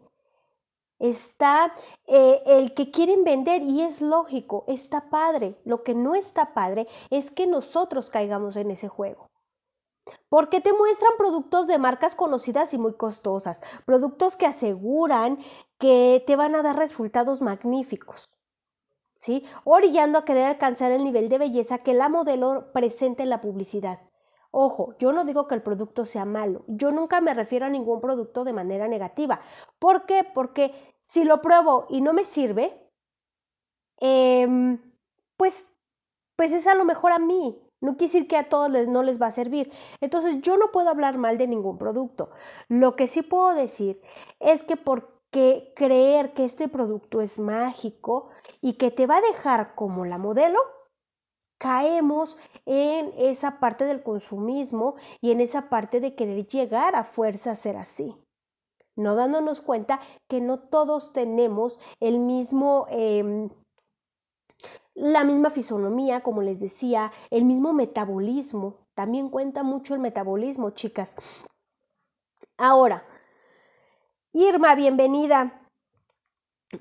Está 0.98 1.72
eh, 2.06 2.42
el 2.46 2.72
que 2.74 2.90
quieren 2.90 3.22
vender 3.22 3.62
y 3.62 3.82
es 3.82 4.00
lógico, 4.00 4.64
está 4.66 5.10
padre. 5.10 5.56
Lo 5.64 5.84
que 5.84 5.94
no 5.94 6.14
está 6.14 6.54
padre 6.54 6.88
es 7.10 7.30
que 7.30 7.46
nosotros 7.46 8.10
caigamos 8.10 8.56
en 8.56 8.70
ese 8.70 8.88
juego. 8.88 9.27
Porque 10.28 10.60
te 10.60 10.72
muestran 10.72 11.12
productos 11.18 11.66
de 11.66 11.78
marcas 11.78 12.14
conocidas 12.14 12.74
y 12.74 12.78
muy 12.78 12.94
costosas, 12.94 13.62
productos 13.84 14.36
que 14.36 14.46
aseguran 14.46 15.38
que 15.78 16.22
te 16.26 16.36
van 16.36 16.54
a 16.54 16.62
dar 16.62 16.76
resultados 16.76 17.42
magníficos. 17.42 18.28
¿Sí? 19.18 19.44
Orillando 19.64 20.20
a 20.20 20.24
querer 20.24 20.44
alcanzar 20.44 20.92
el 20.92 21.02
nivel 21.02 21.28
de 21.28 21.38
belleza 21.38 21.78
que 21.78 21.92
la 21.92 22.08
modelo 22.08 22.70
presenta 22.72 23.24
en 23.24 23.30
la 23.30 23.40
publicidad. 23.40 24.00
Ojo, 24.50 24.96
yo 24.98 25.12
no 25.12 25.24
digo 25.24 25.46
que 25.46 25.54
el 25.54 25.62
producto 25.62 26.06
sea 26.06 26.24
malo. 26.24 26.64
Yo 26.68 26.90
nunca 26.90 27.20
me 27.20 27.34
refiero 27.34 27.66
a 27.66 27.70
ningún 27.70 28.00
producto 28.00 28.44
de 28.44 28.52
manera 28.52 28.88
negativa. 28.88 29.40
¿Por 29.78 30.06
qué? 30.06 30.24
Porque 30.24 30.72
si 31.00 31.24
lo 31.24 31.42
pruebo 31.42 31.86
y 31.90 32.00
no 32.00 32.12
me 32.12 32.24
sirve, 32.24 32.90
em, 34.00 34.80
pues, 35.36 35.66
pues 36.36 36.52
es 36.52 36.66
a 36.66 36.74
lo 36.74 36.84
mejor 36.84 37.12
a 37.12 37.18
mí, 37.18 37.60
no 37.80 37.96
quiere 37.96 38.12
decir 38.12 38.28
que 38.28 38.36
a 38.36 38.48
todos 38.48 38.70
les, 38.70 38.88
no 38.88 39.02
les 39.02 39.20
va 39.20 39.28
a 39.28 39.32
servir. 39.32 39.72
Entonces 40.00 40.40
yo 40.42 40.56
no 40.56 40.70
puedo 40.72 40.88
hablar 40.88 41.18
mal 41.18 41.38
de 41.38 41.46
ningún 41.46 41.78
producto. 41.78 42.30
Lo 42.68 42.96
que 42.96 43.06
sí 43.06 43.22
puedo 43.22 43.54
decir 43.54 44.00
es 44.40 44.62
que 44.62 44.76
porque 44.76 45.72
creer 45.76 46.32
que 46.34 46.44
este 46.44 46.68
producto 46.68 47.20
es 47.20 47.38
mágico 47.38 48.30
y 48.60 48.74
que 48.74 48.90
te 48.90 49.06
va 49.06 49.18
a 49.18 49.22
dejar 49.22 49.74
como 49.74 50.04
la 50.04 50.18
modelo, 50.18 50.58
caemos 51.58 52.38
en 52.66 53.12
esa 53.16 53.58
parte 53.58 53.84
del 53.84 54.02
consumismo 54.02 54.94
y 55.20 55.32
en 55.32 55.40
esa 55.40 55.68
parte 55.68 56.00
de 56.00 56.14
querer 56.14 56.46
llegar 56.46 56.94
a 56.94 57.04
fuerza 57.04 57.52
a 57.52 57.56
ser 57.56 57.76
así. 57.76 58.16
No 58.96 59.14
dándonos 59.14 59.60
cuenta 59.60 60.00
que 60.28 60.40
no 60.40 60.58
todos 60.58 61.12
tenemos 61.12 61.78
el 62.00 62.18
mismo... 62.18 62.86
Em, 62.90 63.50
la 64.98 65.24
misma 65.24 65.50
fisonomía, 65.50 66.22
como 66.22 66.42
les 66.42 66.60
decía, 66.60 67.12
el 67.30 67.44
mismo 67.44 67.72
metabolismo. 67.72 68.86
También 68.94 69.28
cuenta 69.28 69.62
mucho 69.62 69.94
el 69.94 70.00
metabolismo, 70.00 70.70
chicas. 70.70 71.14
Ahora, 72.56 73.04
Irma, 74.32 74.74
bienvenida. 74.74 75.68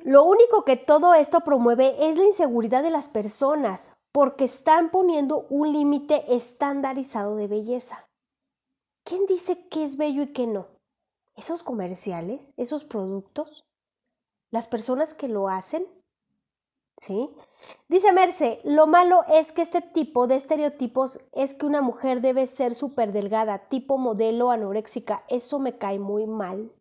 Lo 0.03 0.23
único 0.23 0.65
que 0.65 0.75
todo 0.75 1.13
esto 1.13 1.41
promueve 1.41 2.09
es 2.09 2.17
la 2.17 2.25
inseguridad 2.25 2.83
de 2.83 2.89
las 2.89 3.07
personas, 3.07 3.91
porque 4.11 4.45
están 4.45 4.89
poniendo 4.89 5.45
un 5.49 5.71
límite 5.71 6.35
estandarizado 6.35 7.35
de 7.35 7.47
belleza. 7.47 8.09
¿Quién 9.03 9.25
dice 9.27 9.67
qué 9.69 9.83
es 9.83 9.95
bello 9.95 10.23
y 10.23 10.33
qué 10.33 10.47
no? 10.47 10.67
¿Esos 11.35 11.61
comerciales? 11.61 12.51
¿Esos 12.57 12.83
productos? 12.83 13.65
¿Las 14.49 14.65
personas 14.65 15.13
que 15.13 15.27
lo 15.27 15.49
hacen? 15.49 15.85
¿Sí? 16.99 17.29
Dice 17.89 18.11
Merce, 18.11 18.59
lo 18.63 18.87
malo 18.87 19.23
es 19.31 19.51
que 19.51 19.61
este 19.61 19.81
tipo 19.81 20.27
de 20.27 20.35
estereotipos 20.35 21.19
es 21.31 21.53
que 21.53 21.65
una 21.65 21.81
mujer 21.81 22.21
debe 22.21 22.47
ser 22.47 22.75
súper 22.75 23.11
delgada, 23.11 23.69
tipo 23.69 23.97
modelo 23.97 24.51
anoréxica. 24.51 25.23
Eso 25.29 25.59
me 25.59 25.77
cae 25.77 25.99
muy 25.99 26.25
mal. 26.25 26.71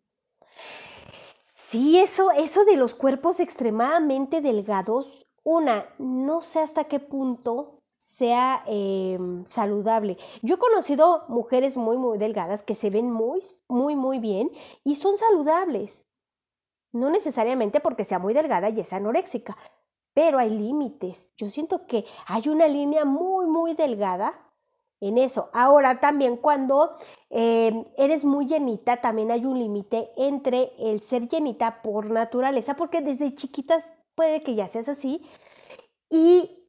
Sí, 1.55 1.99
eso, 1.99 2.31
eso 2.31 2.65
de 2.65 2.77
los 2.77 2.95
cuerpos 2.95 3.39
extremadamente 3.39 4.41
delgados 4.41 5.27
una, 5.43 5.85
no 5.97 6.41
sé 6.41 6.59
hasta 6.59 6.85
qué 6.85 6.99
punto 6.99 7.79
sea 7.93 8.63
em, 8.67 9.45
saludable. 9.45 10.17
Yo 10.41 10.55
he 10.55 10.59
conocido 10.59 11.23
mujeres 11.29 11.77
muy, 11.77 11.97
muy 11.97 12.17
delgadas 12.17 12.63
que 12.63 12.75
se 12.75 12.89
ven 12.89 13.09
muy, 13.09 13.41
muy, 13.69 13.95
muy 13.95 14.19
bien 14.19 14.51
y 14.83 14.95
son 14.95 15.17
saludables. 15.17 16.05
No 16.91 17.09
necesariamente 17.09 17.79
porque 17.79 18.03
sea 18.03 18.19
muy 18.19 18.33
delgada 18.33 18.69
y 18.69 18.79
es 18.81 18.91
anoréxica, 18.91 19.57
pero 20.17 20.39
hay 20.39 20.49
límites. 20.49 21.35
Yo 21.37 21.47
siento 21.51 21.85
que 21.85 22.03
hay 22.25 22.49
una 22.49 22.67
línea 22.67 23.05
muy, 23.05 23.45
muy 23.45 23.75
delgada 23.75 24.33
en 24.99 25.19
eso. 25.19 25.51
Ahora 25.53 25.99
también 25.99 26.37
cuando 26.37 26.97
em, 27.29 27.85
eres 27.97 28.25
muy 28.25 28.47
llenita, 28.47 28.99
también 28.99 29.29
hay 29.29 29.45
un 29.45 29.59
límite 29.59 30.09
entre 30.17 30.71
el 30.79 31.01
ser 31.01 31.27
llenita 31.27 31.83
por 31.83 32.09
naturaleza, 32.09 32.75
porque 32.75 33.01
desde 33.01 33.35
chiquitas 33.35 33.85
puede 34.15 34.41
que 34.41 34.55
ya 34.55 34.67
seas 34.67 34.89
así, 34.89 35.23
y 36.09 36.67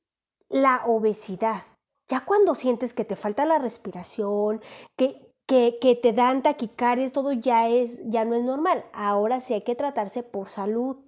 la 0.50 0.82
obesidad. 0.86 1.62
Ya 2.06 2.26
cuando 2.26 2.54
sientes 2.54 2.92
que 2.92 3.06
te 3.06 3.16
falta 3.16 3.46
la 3.46 3.58
respiración, 3.58 4.60
que, 4.94 5.32
que, 5.46 5.78
que 5.80 5.94
te 5.94 6.12
dan 6.12 6.42
taquicardias, 6.42 7.12
todo 7.12 7.32
ya, 7.32 7.66
es, 7.66 8.02
ya 8.10 8.26
no 8.26 8.34
es 8.34 8.42
normal. 8.42 8.84
Ahora 8.92 9.40
sí 9.40 9.54
hay 9.54 9.62
que 9.62 9.74
tratarse 9.74 10.22
por 10.22 10.50
salud. 10.50 11.07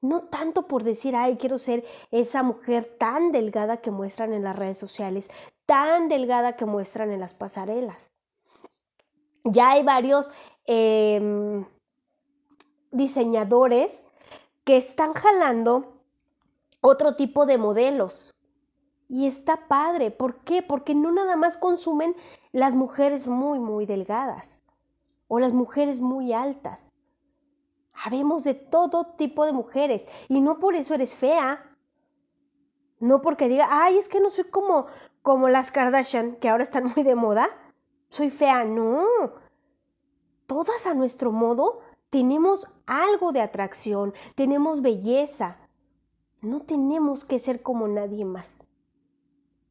No 0.00 0.20
tanto 0.20 0.66
por 0.66 0.84
decir, 0.84 1.14
ay, 1.16 1.36
quiero 1.36 1.58
ser 1.58 1.84
esa 2.10 2.42
mujer 2.42 2.84
tan 2.98 3.32
delgada 3.32 3.78
que 3.78 3.90
muestran 3.90 4.32
en 4.32 4.42
las 4.42 4.56
redes 4.56 4.78
sociales, 4.78 5.30
tan 5.64 6.08
delgada 6.08 6.56
que 6.56 6.66
muestran 6.66 7.10
en 7.10 7.20
las 7.20 7.34
pasarelas. 7.34 8.12
Ya 9.44 9.70
hay 9.70 9.84
varios 9.84 10.30
em, 10.66 11.64
diseñadores 12.90 14.04
que 14.64 14.76
están 14.76 15.12
jalando 15.12 16.00
otro 16.80 17.14
tipo 17.14 17.46
de 17.46 17.58
modelos. 17.58 18.32
Y 19.08 19.26
está 19.26 19.68
padre. 19.68 20.10
¿Por 20.10 20.42
qué? 20.42 20.62
Porque 20.62 20.94
no 20.94 21.12
nada 21.12 21.36
más 21.36 21.56
consumen 21.56 22.16
las 22.50 22.74
mujeres 22.74 23.28
muy, 23.28 23.60
muy 23.60 23.86
delgadas 23.86 24.64
o 25.28 25.38
las 25.38 25.52
mujeres 25.52 26.00
muy 26.00 26.32
altas. 26.32 26.95
Habemos 28.04 28.44
de 28.44 28.54
todo 28.54 29.04
tipo 29.16 29.46
de 29.46 29.52
mujeres 29.52 30.06
y 30.28 30.40
no 30.40 30.58
por 30.58 30.74
eso 30.74 30.94
eres 30.94 31.14
fea. 31.14 31.76
No 32.98 33.20
porque 33.22 33.48
diga, 33.48 33.68
ay, 33.70 33.98
es 33.98 34.08
que 34.08 34.20
no 34.20 34.30
soy 34.30 34.44
como, 34.44 34.86
como 35.22 35.48
las 35.48 35.70
Kardashian, 35.70 36.36
que 36.36 36.48
ahora 36.48 36.62
están 36.62 36.92
muy 36.94 37.02
de 37.02 37.14
moda. 37.14 37.48
Soy 38.08 38.30
fea. 38.30 38.64
No. 38.64 39.04
Todas 40.46 40.86
a 40.86 40.94
nuestro 40.94 41.32
modo 41.32 41.80
tenemos 42.10 42.66
algo 42.86 43.32
de 43.32 43.40
atracción, 43.40 44.14
tenemos 44.34 44.80
belleza. 44.80 45.58
No 46.40 46.62
tenemos 46.62 47.24
que 47.24 47.38
ser 47.38 47.62
como 47.62 47.88
nadie 47.88 48.24
más. 48.24 48.66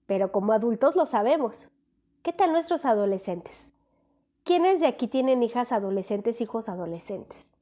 Pero 0.05 0.31
como 0.31 0.53
adultos 0.53 0.95
lo 0.95 1.05
sabemos. 1.05 1.67
¿Qué 2.21 2.33
tal 2.33 2.51
nuestros 2.51 2.85
adolescentes? 2.85 3.73
¿Quiénes 4.43 4.79
de 4.79 4.88
aquí 4.88 5.07
tienen 5.07 5.41
hijas 5.41 5.71
adolescentes, 5.71 6.41
hijos 6.41 6.69
adolescentes? 6.69 7.54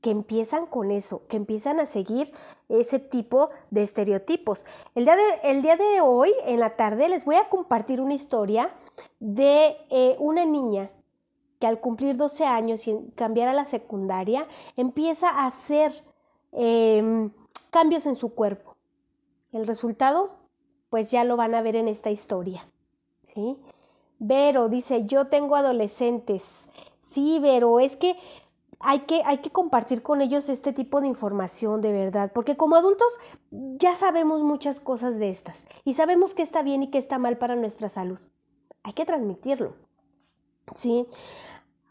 Que 0.00 0.10
empiezan 0.10 0.66
con 0.66 0.90
eso, 0.90 1.26
que 1.26 1.36
empiezan 1.36 1.80
a 1.80 1.86
seguir 1.86 2.32
ese 2.68 2.98
tipo 2.98 3.50
de 3.70 3.82
estereotipos. 3.82 4.64
El 4.94 5.04
día 5.04 5.16
de, 5.16 5.22
el 5.50 5.62
día 5.62 5.76
de 5.76 6.00
hoy, 6.00 6.32
en 6.46 6.60
la 6.60 6.76
tarde, 6.76 7.08
les 7.08 7.24
voy 7.24 7.36
a 7.36 7.48
compartir 7.48 8.00
una 8.00 8.14
historia 8.14 8.72
de 9.18 9.76
eh, 9.90 10.16
una 10.18 10.44
niña 10.44 10.90
que 11.58 11.66
al 11.66 11.80
cumplir 11.80 12.16
12 12.16 12.44
años 12.44 12.86
y 12.86 12.96
cambiar 13.14 13.48
a 13.48 13.52
la 13.52 13.64
secundaria, 13.64 14.46
empieza 14.76 15.28
a 15.28 15.46
hacer 15.46 15.92
em, 16.52 17.32
cambios 17.70 18.06
en 18.06 18.14
su 18.14 18.34
cuerpo. 18.34 18.76
El 19.52 19.66
resultado, 19.66 20.30
pues 20.90 21.10
ya 21.10 21.24
lo 21.24 21.36
van 21.36 21.54
a 21.54 21.62
ver 21.62 21.76
en 21.76 21.88
esta 21.88 22.10
historia. 22.10 22.68
¿sí? 23.34 23.56
Vero 24.18 24.68
dice, 24.68 25.04
yo 25.06 25.26
tengo 25.26 25.56
adolescentes. 25.56 26.68
Sí, 27.00 27.38
Vero, 27.40 27.80
es 27.80 27.96
que 27.96 28.16
hay, 28.80 29.00
que 29.00 29.22
hay 29.24 29.38
que 29.38 29.50
compartir 29.50 30.02
con 30.02 30.20
ellos 30.20 30.48
este 30.48 30.72
tipo 30.72 31.00
de 31.00 31.08
información 31.08 31.80
de 31.80 31.92
verdad, 31.92 32.32
porque 32.32 32.56
como 32.56 32.76
adultos 32.76 33.18
ya 33.50 33.96
sabemos 33.96 34.42
muchas 34.42 34.80
cosas 34.80 35.18
de 35.18 35.30
estas 35.30 35.66
y 35.84 35.94
sabemos 35.94 36.34
qué 36.34 36.42
está 36.42 36.62
bien 36.62 36.82
y 36.82 36.90
qué 36.90 36.98
está 36.98 37.18
mal 37.18 37.38
para 37.38 37.56
nuestra 37.56 37.88
salud. 37.88 38.20
Hay 38.82 38.92
que 38.92 39.04
transmitirlo. 39.04 39.74
¿Sí? 40.74 41.06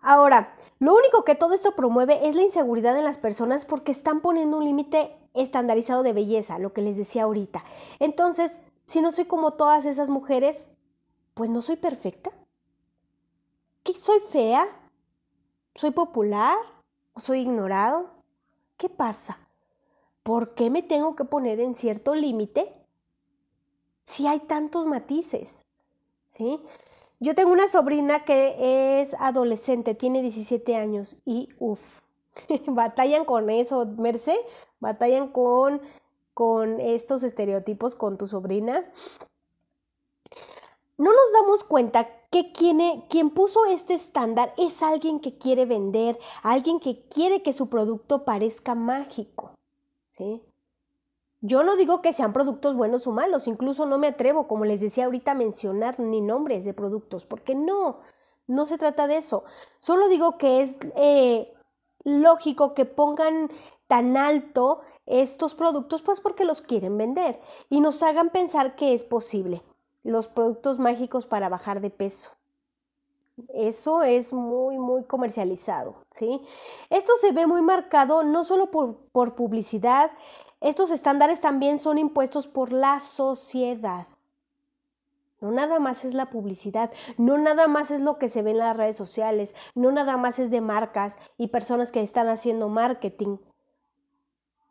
Ahora, 0.02 0.56
lo 0.80 0.93
único 0.93 1.23
que 1.26 1.36
todo 1.36 1.54
esto 1.54 1.76
promueve 1.76 2.30
es 2.30 2.36
la 2.36 2.43
inseguridad 2.43 2.97
en 2.97 3.04
las 3.04 3.17
personas 3.17 3.65
porque 3.65 3.91
están 3.91 4.21
poniendo 4.21 4.58
un 4.58 4.65
límite 4.65 5.17
estandarizado 5.34 6.04
de 6.04 6.13
belleza, 6.13 6.60
lo 6.60 6.73
que 6.73 6.82
les 6.82 6.95
decía 6.95 7.23
ahorita. 7.23 7.63
Entonces, 8.00 8.60
si 8.86 9.02
no 9.02 9.12
soy 9.12 9.26
como 9.26 9.52
todas 9.52 9.86
esas 9.86 10.10
mujeres, 10.10 10.69
pues 11.34 11.50
no 11.50 11.62
soy 11.62 11.76
perfecta. 11.76 12.32
¿Qué 13.84 13.93
soy 13.93 14.19
fea? 14.30 14.67
¿Soy 15.76 15.91
popular? 15.91 16.58
¿Soy 17.17 17.41
ignorado? 17.41 18.10
¿Qué 18.77 18.89
pasa? 18.89 19.39
¿Por 20.23 20.53
qué 20.53 20.69
me 20.69 20.84
tengo 20.84 21.15
que 21.15 21.25
poner 21.25 21.60
en 21.60 21.73
cierto 21.73 22.13
límite 22.13 22.73
si 24.03 24.27
hay 24.27 24.39
tantos 24.39 24.86
matices? 24.86 25.65
¿Sí? 26.34 26.62
Yo 27.19 27.34
tengo 27.34 27.51
una 27.51 27.67
sobrina 27.67 28.23
que 28.23 29.01
es 29.01 29.15
adolescente, 29.15 29.95
tiene 29.95 30.21
17 30.21 30.75
años 30.75 31.17
y 31.25 31.49
uff, 31.58 32.01
batallan 32.67 33.25
con 33.25 33.49
eso, 33.49 33.86
Merce, 33.86 34.38
batallan 34.80 35.30
con, 35.30 35.82
con 36.36 36.80
estos 36.80 37.23
estereotipos 37.23 37.95
con 37.95 38.19
tu 38.19 38.27
sobrina. 38.27 38.86
No 40.97 41.12
nos 41.12 41.34
damos 41.34 41.63
cuenta 41.63 42.16
que 42.30 42.52
quien, 42.52 43.30
puso 43.30 43.66
este 43.68 43.94
estándar 43.94 44.54
es 44.58 44.82
alguien 44.82 45.20
que 45.20 45.38
quiere 45.38 45.66
vender, 45.66 46.20
alguien 46.44 46.80
que 46.80 47.08
quiere 47.08 47.42
que 47.42 47.54
su 47.54 47.70
producto 47.70 48.26
parezca 48.26 48.76
mágico. 48.76 49.52
¿sí? 50.12 50.44
Yo 51.42 51.63
no 51.63 51.76
digo 51.76 52.02
que 52.02 52.13
sean 52.13 52.34
productos 52.34 52.76
buenos 52.76 53.08
o 53.08 53.12
malos, 53.12 53.48
incluso 53.48 53.86
no 53.86 53.98
me 53.98 54.08
atrevo, 54.08 54.48
como 54.48 54.66
les 54.66 54.82
decía 54.82 55.06
ahorita, 55.06 55.32
a 55.32 55.36
mencionar 55.36 56.00
ni 56.00 56.20
nombres 56.20 56.66
de 56.66 56.74
productos, 56.74 57.26
porque 57.26 57.56
no, 57.56 58.00
no 58.48 58.66
se 58.66 58.78
trata 58.78 59.08
de 59.08 59.18
eso. 59.18 59.44
Solo 59.80 60.10
digo 60.10 60.38
que 60.38 60.62
es 60.62 60.80
eh, 60.96 61.54
lógico 62.04 62.74
que 62.74 62.86
pongan 62.86 63.50
tan 63.88 64.18
alto 64.18 64.82
estos 65.06 65.56
productos, 65.56 66.02
pues 66.02 66.20
porque 66.20 66.44
los 66.44 66.62
quieren 66.62 66.98
vender 66.98 67.40
y 67.70 67.80
nos 67.80 68.04
hagan 68.04 68.32
pensar 68.32 68.76
que 68.76 68.94
es 68.94 69.06
posible. 69.06 69.63
Los 70.08 70.30
productos 70.30 70.80
mágicos 70.80 71.26
para 71.26 71.50
bajar 71.50 71.82
de 71.82 71.89
peso. 71.89 72.32
Eso 73.54 74.04
es 74.04 74.32
muy, 74.32 74.80
muy 74.80 75.04
comercializado, 75.04 75.98
¿sí? 76.12 76.41
Esto 76.89 77.12
se 77.20 77.34
ve 77.34 77.46
muy 77.46 77.62
marcado 77.62 78.24
no 78.24 78.43
solo 78.46 78.72
por, 78.72 78.96
por 79.12 79.36
publicidad, 79.36 80.10
estos 80.62 80.91
estándares 80.91 81.41
también 81.41 81.78
son 81.78 81.98
impuestos 81.98 82.48
por 82.48 82.72
la 82.72 83.02
sociedad. 83.02 84.08
No 85.41 85.52
nada 85.52 85.78
más 85.80 86.06
es 86.06 86.15
la 86.15 86.32
publicidad, 86.32 86.89
no 87.17 87.38
nada 87.38 87.67
más 87.67 87.91
es 87.91 88.00
lo 88.00 88.17
que 88.17 88.30
se 88.30 88.41
ve 88.41 88.52
en 88.52 88.60
las 88.60 88.78
redes 88.78 88.96
sociales, 88.96 89.56
no 89.76 89.91
nada 89.91 90.15
más 90.15 90.39
es 90.39 90.50
de 90.50 90.62
marcas 90.62 91.17
y 91.38 91.50
personas 91.50 91.91
que 91.91 92.02
están 92.02 92.30
haciendo 92.30 92.70
marketing. 92.70 93.38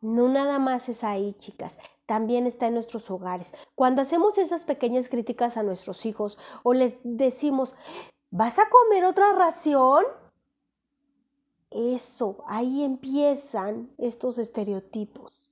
No 0.07 0.29
nada 0.29 0.61
más 0.61 0.89
es 0.89 1.03
ahí, 1.03 1.35
chicas, 1.41 1.81
también 2.07 2.47
está 2.47 2.69
en 2.69 2.75
nuestros 2.75 3.11
hogares. 3.11 3.53
Cuando 3.75 4.03
hacemos 4.03 4.39
esas 4.39 4.65
pequeñas 4.65 5.09
críticas 5.09 5.57
a 5.57 5.65
nuestros 5.65 6.07
hijos 6.07 6.39
o 6.63 6.75
les 6.75 6.95
decimos, 7.03 7.75
¿vas 8.31 8.61
a 8.61 8.69
comer 8.69 9.05
otra 9.05 9.33
ración? 9.33 10.05
Eso, 11.73 12.45
ahí 12.47 12.85
empiezan 12.85 13.91
estos 13.99 14.39
estereotipos. 14.39 15.51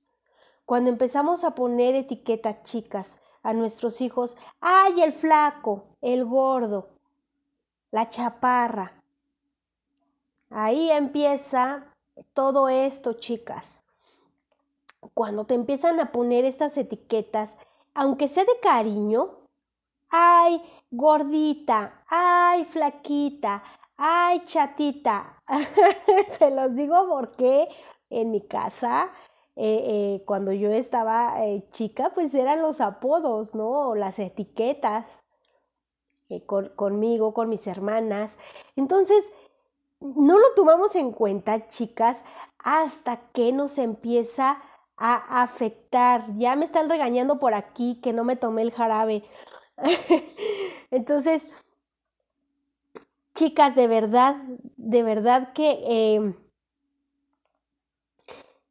Cuando 0.65 0.89
empezamos 0.89 1.43
a 1.43 1.53
poner 1.53 1.93
etiquetas 1.93 2.63
chicas 2.63 3.19
a 3.43 3.51
nuestros 3.51 3.99
hijos, 3.99 4.37
¡ay, 4.61 5.01
el 5.01 5.11
flaco, 5.11 5.83
el 5.99 6.23
gordo, 6.23 6.91
la 7.91 8.09
chaparra! 8.09 9.03
Ahí 10.49 10.89
empieza 10.91 11.93
todo 12.33 12.69
esto, 12.69 13.11
chicas. 13.19 13.84
Cuando 15.13 15.45
te 15.45 15.53
empiezan 15.53 15.99
a 15.99 16.11
poner 16.11 16.45
estas 16.45 16.77
etiquetas, 16.77 17.57
aunque 17.93 18.27
sea 18.27 18.43
de 18.43 18.59
cariño, 18.61 19.39
ay, 20.09 20.61
gordita, 20.91 22.03
ay, 22.07 22.65
flaquita, 22.65 23.63
ay, 23.97 24.43
chatita. 24.45 25.41
Se 26.37 26.51
los 26.51 26.75
digo 26.75 27.07
porque 27.09 27.67
en 28.09 28.31
mi 28.31 28.41
casa, 28.41 29.11
eh, 29.55 29.83
eh, 29.85 30.23
cuando 30.25 30.51
yo 30.51 30.71
estaba 30.71 31.45
eh, 31.45 31.67
chica, 31.71 32.11
pues 32.13 32.33
eran 32.33 32.61
los 32.61 32.81
apodos, 32.81 33.55
¿no? 33.55 33.95
Las 33.95 34.19
etiquetas 34.19 35.05
conmigo, 36.75 37.33
con 37.33 37.49
mis 37.49 37.67
hermanas. 37.67 38.37
Entonces, 38.75 39.31
no 39.99 40.39
lo 40.39 40.53
tomamos 40.55 40.95
en 40.95 41.11
cuenta, 41.11 41.67
chicas, 41.67 42.23
hasta 42.59 43.29
que 43.31 43.51
nos 43.51 43.77
empieza 43.77 44.61
a 44.97 45.41
afectar. 45.41 46.23
Ya 46.37 46.55
me 46.55 46.65
están 46.65 46.89
regañando 46.89 47.39
por 47.39 47.53
aquí 47.53 47.99
que 48.01 48.13
no 48.13 48.23
me 48.23 48.35
tomé 48.35 48.61
el 48.61 48.71
jarabe. 48.71 49.23
Entonces, 50.91 51.49
chicas, 53.33 53.75
de 53.75 53.87
verdad, 53.87 54.37
de 54.77 55.03
verdad 55.03 55.53
que 55.53 55.79
eh, 55.85 56.35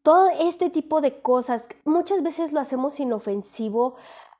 todo 0.02 0.28
este 0.40 0.70
tipo 0.70 1.00
de 1.00 1.22
cosas 1.22 1.68
muchas 1.84 2.22
veces 2.22 2.52
lo 2.52 2.60
hacemos 2.60 3.00
inofensivo 3.00 3.96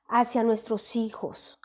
hacia 0.09 0.43
nuestros 0.43 0.95
hijos, 0.97 1.59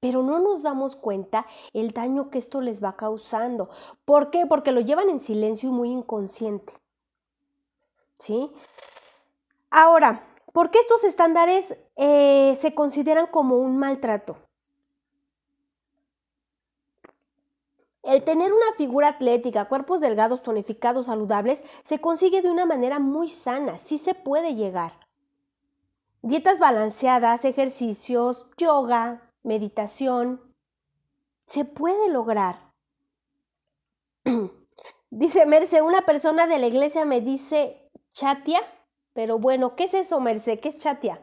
pero 0.00 0.22
no 0.22 0.40
nos 0.40 0.62
damos 0.62 0.96
cuenta 0.96 1.46
el 1.72 1.92
daño 1.92 2.30
que 2.30 2.38
esto 2.38 2.60
les 2.60 2.82
va 2.82 2.96
causando. 2.96 3.70
¿Por 4.04 4.30
qué? 4.30 4.46
Porque 4.46 4.72
lo 4.72 4.80
llevan 4.80 5.08
en 5.08 5.20
silencio 5.20 5.68
y 5.68 5.72
muy 5.72 5.90
inconsciente. 5.90 6.81
¿Sí? 8.22 8.52
Ahora, 9.68 10.24
¿por 10.52 10.70
qué 10.70 10.78
estos 10.78 11.02
estándares 11.02 11.76
eh, 11.96 12.56
se 12.56 12.72
consideran 12.72 13.26
como 13.26 13.56
un 13.56 13.78
maltrato? 13.78 14.36
El 18.04 18.22
tener 18.22 18.52
una 18.52 18.76
figura 18.76 19.08
atlética, 19.08 19.64
cuerpos 19.64 20.00
delgados, 20.00 20.40
tonificados, 20.40 21.06
saludables, 21.06 21.64
se 21.82 22.00
consigue 22.00 22.42
de 22.42 22.50
una 22.52 22.64
manera 22.64 23.00
muy 23.00 23.28
sana, 23.28 23.78
sí 23.78 23.98
se 23.98 24.14
puede 24.14 24.54
llegar. 24.54 24.92
Dietas 26.20 26.60
balanceadas, 26.60 27.44
ejercicios, 27.44 28.46
yoga, 28.56 29.32
meditación, 29.42 30.40
se 31.44 31.64
puede 31.64 32.08
lograr. 32.08 32.70
dice 35.10 35.44
Merce, 35.44 35.82
una 35.82 36.02
persona 36.02 36.46
de 36.46 36.60
la 36.60 36.68
iglesia 36.68 37.04
me 37.04 37.20
dice, 37.20 37.81
Chatia, 38.12 38.60
pero 39.14 39.38
bueno, 39.38 39.74
¿qué 39.74 39.84
es 39.84 39.94
eso, 39.94 40.20
Merce? 40.20 40.58
¿Qué 40.58 40.68
es 40.68 40.76
Chatia? 40.76 41.20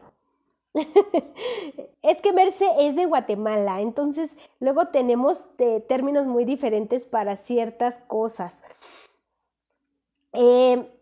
es 2.02 2.20
que 2.20 2.32
Merce 2.32 2.66
es 2.80 2.96
de 2.96 3.06
Guatemala, 3.06 3.80
entonces 3.80 4.32
luego 4.60 4.86
tenemos 4.86 5.46
términos 5.88 6.26
muy 6.26 6.44
diferentes 6.44 7.06
para 7.06 7.36
ciertas 7.36 7.98
cosas. 7.98 8.62
Eh, 10.32 10.96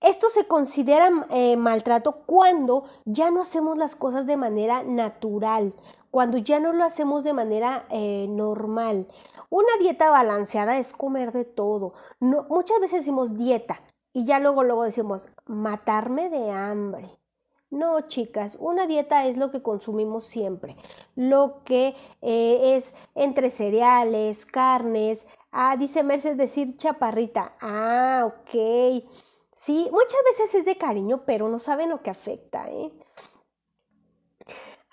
esto 0.00 0.28
se 0.30 0.46
considera 0.46 1.10
eh, 1.30 1.56
maltrato 1.56 2.22
cuando 2.26 2.84
ya 3.06 3.30
no 3.30 3.42
hacemos 3.42 3.78
las 3.78 3.96
cosas 3.96 4.26
de 4.26 4.36
manera 4.36 4.82
natural, 4.82 5.74
cuando 6.10 6.38
ya 6.38 6.60
no 6.60 6.72
lo 6.72 6.84
hacemos 6.84 7.24
de 7.24 7.32
manera 7.32 7.86
eh, 7.90 8.26
normal. 8.28 9.08
Una 9.48 9.76
dieta 9.80 10.10
balanceada 10.10 10.78
es 10.78 10.92
comer 10.92 11.32
de 11.32 11.44
todo. 11.44 11.94
Muchas 12.20 12.80
veces 12.80 13.00
decimos 13.00 13.36
dieta 13.36 13.80
y 14.16 14.24
ya 14.24 14.40
luego 14.40 14.64
luego 14.64 14.84
decimos 14.84 15.28
matarme 15.44 16.30
de 16.30 16.50
hambre. 16.50 17.10
No, 17.68 18.00
chicas, 18.08 18.56
una 18.58 18.86
dieta 18.86 19.26
es 19.26 19.36
lo 19.36 19.50
que 19.50 19.60
consumimos 19.60 20.24
siempre, 20.24 20.74
lo 21.16 21.62
que 21.64 21.94
eh, 22.22 22.76
es 22.76 22.94
entre 23.14 23.50
cereales, 23.50 24.46
carnes. 24.46 25.26
Ah, 25.52 25.76
dice 25.76 26.02
Mercedes 26.02 26.38
decir 26.38 26.78
chaparrita. 26.78 27.56
Ah, 27.60 28.22
ok. 28.24 29.04
Sí, 29.52 29.86
muchas 29.92 30.20
veces 30.30 30.54
es 30.54 30.64
de 30.64 30.78
cariño, 30.78 31.24
pero 31.26 31.50
no 31.50 31.58
saben 31.58 31.90
lo 31.90 32.00
que 32.00 32.08
afecta, 32.08 32.70
¿eh? 32.70 32.90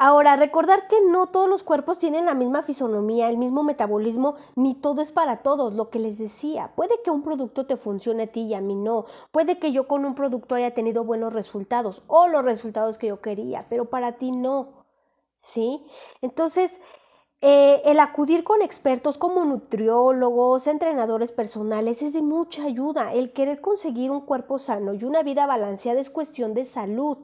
Ahora, 0.06 0.36
recordar 0.36 0.90
que 0.90 1.00
no 1.00 1.28
todos 1.28 1.48
los 1.48 1.64
cuerpos 1.64 1.98
tienen 1.98 2.26
la 2.26 2.36
misma 2.36 2.62
fisonomía, 2.62 3.30
el 3.30 3.38
mismo 3.38 3.64
metabolismo, 3.64 4.36
ni 4.58 4.76
todo 4.76 5.02
es 5.02 5.14
para 5.14 5.44
todos, 5.44 5.76
lo 5.76 5.86
que 5.86 5.98
les 5.98 6.18
decía. 6.18 6.74
Puede 6.76 7.02
que 7.06 7.10
un 7.10 7.24
producto 7.24 7.66
te 7.66 7.78
funcione 7.78 8.24
a 8.24 8.28
ti 8.28 8.42
y 8.42 8.54
a 8.54 8.60
mí 8.60 8.76
no. 8.76 9.06
Puede 9.32 9.60
que 9.60 9.72
yo 9.72 9.88
con 9.88 10.04
un 10.04 10.14
producto 10.14 10.56
haya 10.56 10.74
tenido 10.74 11.06
buenos 11.06 11.32
resultados 11.32 12.04
o 12.08 12.28
los 12.28 12.44
resultados 12.44 12.98
que 12.98 13.08
yo 13.08 13.22
quería, 13.22 13.66
pero 13.70 13.86
para 13.86 14.18
ti 14.18 14.32
no. 14.32 14.84
¿Sí? 15.40 15.86
Entonces, 16.22 16.82
eh, 17.40 17.82
el 17.86 18.02
acudir 18.02 18.44
con 18.44 18.62
expertos 18.62 19.18
como 19.18 19.46
nutriólogos, 19.46 20.68
entrenadores 20.68 21.32
personales 21.32 22.02
es 22.02 22.12
de 22.12 22.22
mucha 22.22 22.66
ayuda. 22.66 23.14
El 23.14 23.32
querer 23.32 23.62
conseguir 23.62 24.12
un 24.12 24.20
cuerpo 24.20 24.60
sano 24.60 24.94
y 24.96 25.06
una 25.06 25.24
vida 25.24 25.48
balanceada 25.48 26.02
es 26.02 26.10
cuestión 26.10 26.54
de 26.54 26.66
salud. 26.66 27.20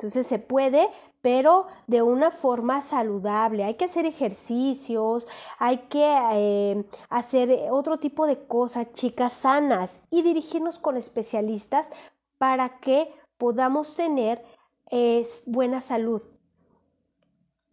Entonces 0.00 0.26
se 0.26 0.38
puede, 0.38 0.88
pero 1.20 1.66
de 1.86 2.00
una 2.00 2.30
forma 2.30 2.80
saludable. 2.80 3.64
Hay 3.64 3.74
que 3.74 3.84
hacer 3.84 4.06
ejercicios, 4.06 5.26
hay 5.58 5.76
que 5.88 6.18
eh, 6.32 6.86
hacer 7.10 7.68
otro 7.70 7.98
tipo 7.98 8.26
de 8.26 8.46
cosas, 8.46 8.94
chicas 8.94 9.34
sanas, 9.34 10.02
y 10.10 10.22
dirigirnos 10.22 10.78
con 10.78 10.96
especialistas 10.96 11.90
para 12.38 12.80
que 12.80 13.12
podamos 13.36 13.94
tener 13.94 14.42
eh, 14.90 15.28
buena 15.44 15.82
salud. 15.82 16.22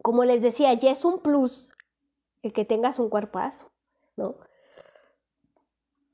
Como 0.01 0.25
les 0.25 0.41
decía, 0.41 0.73
ya 0.73 0.91
es 0.91 1.05
un 1.05 1.19
plus 1.19 1.71
el 2.43 2.51
que 2.51 2.65
tengas 2.65 2.99
un 2.99 3.07
cuerpazo, 3.07 3.71
¿no? 4.17 4.35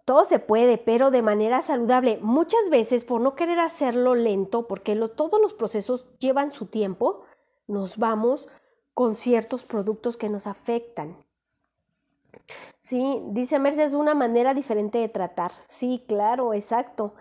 Todo 0.06 0.26
se 0.26 0.39
puede, 0.39 0.78
pero 0.78 1.12
de 1.12 1.22
manera 1.22 1.62
saludable. 1.62 2.20
Muchas 2.22 2.70
veces 2.70 3.06
por 3.06 3.22
no 3.22 3.36
querer 3.36 3.60
hacerlo 3.60 4.16
lento, 4.16 4.68
porque 4.68 4.96
todos 5.16 5.39
los 5.42 5.54
procesos 5.54 6.06
llevan 6.20 6.52
su 6.52 6.66
tiempo, 6.66 7.22
nos 7.68 7.98
vamos 7.98 8.48
con 8.94 9.16
ciertos 9.16 9.63
productos 9.63 10.18
que 10.18 10.30
nos 10.30 10.48
afectan. 10.48 11.18
Sí, 12.82 13.22
dice 13.28 13.60
Mercedes, 13.60 13.89
es 13.89 13.94
una 13.94 14.13
manera 14.13 14.54
diferente 14.54 14.98
de 14.98 15.08
tratar. 15.08 15.52
Sí, 15.68 16.04
claro, 16.08 16.54
exacto. 16.54 17.13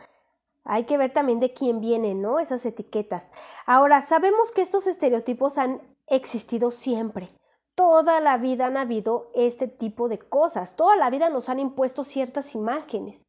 Hay 0.65 0.85
que 0.85 0.99
ver 0.99 1.13
también 1.13 1.41
de 1.41 1.53
quién 1.53 1.81
vienen, 1.81 2.21
¿no? 2.21 2.39
Esas 2.39 2.65
etiquetas. 2.67 3.31
Ahora, 3.67 4.03
sabemos 4.03 4.51
que 4.51 4.63
estos 4.63 4.87
estereotipos 4.87 5.59
han 5.59 5.81
existido 6.09 6.71
siempre. 6.71 7.31
Toda 7.75 8.21
la 8.21 8.37
vida 8.39 8.67
han 8.67 8.77
habido 8.77 9.31
este 9.35 9.67
tipo 9.67 10.09
de 10.09 10.19
cosas, 10.19 10.77
toda 10.77 10.97
la 10.97 11.11
vida 11.11 11.31
nos 11.31 11.49
han 11.49 11.59
impuesto 11.59 12.05
ciertas 12.05 12.55
imágenes. 12.55 13.29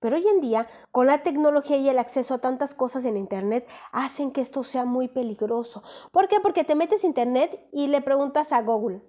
Pero 0.00 0.16
hoy 0.16 0.28
en 0.28 0.40
día, 0.40 0.68
con 0.92 1.06
la 1.06 1.22
tecnología 1.22 1.76
y 1.76 1.88
el 1.88 1.98
acceso 1.98 2.34
a 2.34 2.38
tantas 2.38 2.74
cosas 2.74 3.04
en 3.04 3.16
Internet, 3.16 3.66
hacen 3.90 4.30
que 4.30 4.40
esto 4.40 4.62
sea 4.62 4.84
muy 4.84 5.08
peligroso. 5.08 5.82
¿Por 6.12 6.28
qué? 6.28 6.38
Porque 6.40 6.64
te 6.64 6.76
metes 6.76 7.02
a 7.02 7.08
Internet 7.08 7.66
y 7.72 7.88
le 7.88 8.00
preguntas 8.00 8.52
a 8.52 8.62
Google, 8.62 9.02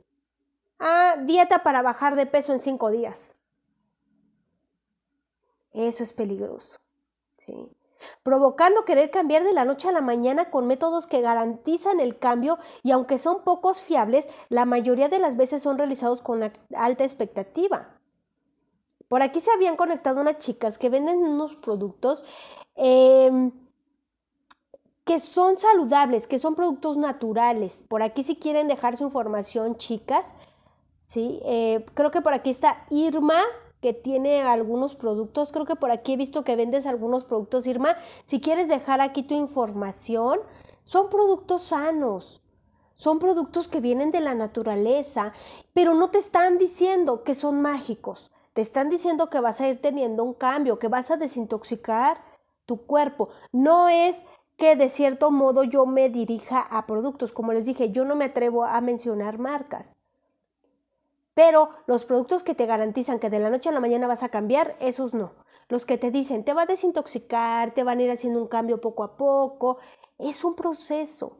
ah, 0.79 1.15
dieta 1.25 1.61
para 1.61 1.81
bajar 1.81 2.15
de 2.15 2.25
peso 2.25 2.53
en 2.53 2.59
cinco 2.59 2.89
días. 2.89 3.39
Eso 5.73 6.03
es 6.03 6.13
peligroso. 6.13 6.79
¿sí? 7.45 7.69
Provocando 8.23 8.85
querer 8.85 9.11
cambiar 9.11 9.43
de 9.43 9.53
la 9.53 9.65
noche 9.65 9.87
a 9.87 9.91
la 9.91 10.01
mañana 10.01 10.49
con 10.49 10.67
métodos 10.67 11.07
que 11.07 11.21
garantizan 11.21 11.99
el 11.99 12.17
cambio 12.17 12.57
y 12.83 12.91
aunque 12.91 13.17
son 13.17 13.43
pocos 13.43 13.81
fiables, 13.81 14.27
la 14.49 14.65
mayoría 14.65 15.09
de 15.09 15.19
las 15.19 15.37
veces 15.37 15.61
son 15.61 15.77
realizados 15.77 16.21
con 16.21 16.51
alta 16.75 17.03
expectativa. 17.03 17.99
Por 19.07 19.23
aquí 19.23 19.41
se 19.41 19.51
habían 19.51 19.75
conectado 19.75 20.21
unas 20.21 20.37
chicas 20.37 20.77
que 20.77 20.89
venden 20.89 21.17
unos 21.17 21.55
productos 21.55 22.23
em, 22.75 23.51
que 25.03 25.19
son 25.19 25.57
saludables, 25.57 26.27
que 26.27 26.37
son 26.37 26.53
productos 26.53 26.95
naturales. 26.95 27.83
Por 27.89 28.03
aquí 28.03 28.21
si 28.21 28.35
quieren 28.35 28.67
dejar 28.67 28.95
su 28.95 29.03
información, 29.05 29.77
chicas, 29.77 30.35
¿sí? 31.07 31.39
Eh, 31.43 31.83
creo 31.95 32.11
que 32.11 32.21
por 32.21 32.33
aquí 32.33 32.51
está 32.51 32.85
Irma 32.91 33.41
que 33.81 33.93
tiene 33.93 34.41
algunos 34.41 34.95
productos. 34.95 35.51
Creo 35.51 35.65
que 35.65 35.75
por 35.75 35.91
aquí 35.91 36.13
he 36.13 36.17
visto 36.17 36.43
que 36.43 36.55
vendes 36.55 36.85
algunos 36.85 37.23
productos, 37.23 37.67
Irma. 37.67 37.95
Si 38.25 38.41
quieres 38.41 38.67
dejar 38.67 39.01
aquí 39.01 39.23
tu 39.23 39.35
información, 39.35 40.39
son 40.83 41.09
productos 41.09 41.63
sanos. 41.63 42.41
Son 42.95 43.19
productos 43.19 43.69
que 43.69 43.79
vienen 43.79 44.11
de 44.11 44.19
la 44.19 44.35
naturaleza, 44.35 45.33
pero 45.73 45.93
no 45.93 46.09
te 46.09 46.17
están 46.17 46.57
diciendo 46.57 47.23
que 47.23 47.33
son 47.33 47.61
mágicos. 47.61 48.29
Te 48.53 48.61
están 48.61 48.89
diciendo 48.89 49.29
que 49.29 49.39
vas 49.39 49.61
a 49.61 49.69
ir 49.69 49.81
teniendo 49.81 50.23
un 50.25 50.33
cambio, 50.33 50.79
que 50.79 50.89
vas 50.89 51.09
a 51.09 51.15
desintoxicar 51.15 52.21
tu 52.65 52.85
cuerpo. 52.85 53.29
No 53.53 53.87
es 53.87 54.25
que 54.57 54.75
de 54.75 54.89
cierto 54.89 55.31
modo 55.31 55.63
yo 55.63 55.85
me 55.85 56.09
dirija 56.09 56.59
a 56.59 56.85
productos. 56.85 57.31
Como 57.31 57.53
les 57.53 57.63
dije, 57.63 57.91
yo 57.91 58.03
no 58.03 58.15
me 58.15 58.25
atrevo 58.25 58.65
a 58.65 58.81
mencionar 58.81 59.39
marcas 59.39 59.97
Pero 61.39 61.69
los 61.87 62.03
productos 62.03 62.43
que 62.43 62.53
te 62.53 62.65
garantizan 62.65 63.17
que 63.17 63.29
de 63.29 63.39
la 63.39 63.49
noche 63.49 63.69
a 63.69 63.71
la 63.71 63.79
mañana 63.79 64.07
vas 64.07 64.23
a 64.23 64.27
cambiar, 64.27 64.75
esos 64.81 65.13
no. 65.13 65.31
Los 65.69 65.85
que 65.85 65.97
te 65.97 66.11
dicen 66.11 66.43
te 66.43 66.53
va 66.53 66.63
a 66.63 66.65
desintoxicar, 66.65 67.73
te 67.73 67.85
van 67.85 67.99
a 67.99 68.03
ir 68.03 68.11
haciendo 68.11 68.41
un 68.41 68.49
cambio 68.49 68.81
poco 68.81 69.05
a 69.05 69.15
poco, 69.15 69.77
es 70.17 70.43
un 70.43 70.53
proceso. 70.53 71.37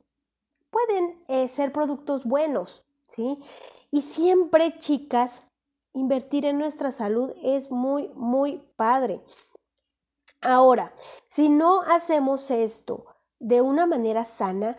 Pueden 0.69 1.21
eh, 1.27 1.49
ser 1.49 1.73
productos 1.73 2.23
buenos, 2.23 2.85
¿sí? 3.07 3.43
Y 3.91 4.03
siempre, 4.03 4.77
chicas, 4.77 5.43
invertir 5.91 6.45
en 6.45 6.59
nuestra 6.59 6.93
salud 6.93 7.33
es 7.43 7.69
muy, 7.69 8.09
muy 8.15 8.63
padre. 8.77 9.21
Ahora, 10.39 10.93
si 11.27 11.49
no 11.49 11.81
hacemos 11.81 12.51
esto 12.51 13.05
de 13.39 13.59
una 13.59 13.85
manera 13.85 14.23
sana, 14.23 14.77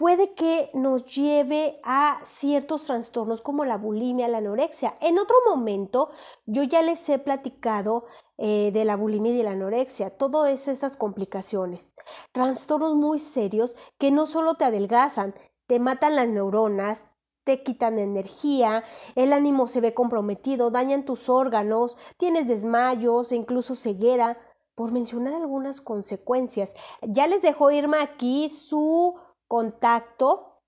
puede 0.00 0.32
que 0.32 0.70
nos 0.72 1.04
lleve 1.14 1.78
a 1.84 2.22
ciertos 2.24 2.86
trastornos 2.86 3.42
como 3.42 3.66
la 3.66 3.76
bulimia, 3.76 4.28
la 4.28 4.38
anorexia. 4.38 4.94
En 5.02 5.18
otro 5.18 5.36
momento, 5.46 6.08
yo 6.46 6.62
ya 6.62 6.80
les 6.80 7.06
he 7.10 7.18
platicado 7.18 8.06
eh, 8.38 8.70
de 8.72 8.86
la 8.86 8.96
bulimia 8.96 9.32
y 9.32 9.36
de 9.36 9.42
la 9.42 9.50
anorexia, 9.50 10.08
todas 10.08 10.68
estas 10.68 10.96
complicaciones, 10.96 11.96
trastornos 12.32 12.94
muy 12.94 13.18
serios 13.18 13.76
que 13.98 14.10
no 14.10 14.26
solo 14.26 14.54
te 14.54 14.64
adelgazan, 14.64 15.34
te 15.66 15.78
matan 15.78 16.16
las 16.16 16.28
neuronas, 16.28 17.04
te 17.44 17.62
quitan 17.62 17.98
energía, 17.98 18.84
el 19.16 19.34
ánimo 19.34 19.68
se 19.68 19.82
ve 19.82 19.92
comprometido, 19.92 20.70
dañan 20.70 21.04
tus 21.04 21.28
órganos, 21.28 21.98
tienes 22.16 22.48
desmayos 22.48 23.32
e 23.32 23.36
incluso 23.36 23.74
ceguera, 23.74 24.38
por 24.74 24.92
mencionar 24.92 25.34
algunas 25.34 25.82
consecuencias. 25.82 26.72
Ya 27.02 27.26
les 27.26 27.42
dejo 27.42 27.70
Irma 27.70 28.00
aquí 28.00 28.48
su 28.48 29.14
contacto 29.50 30.62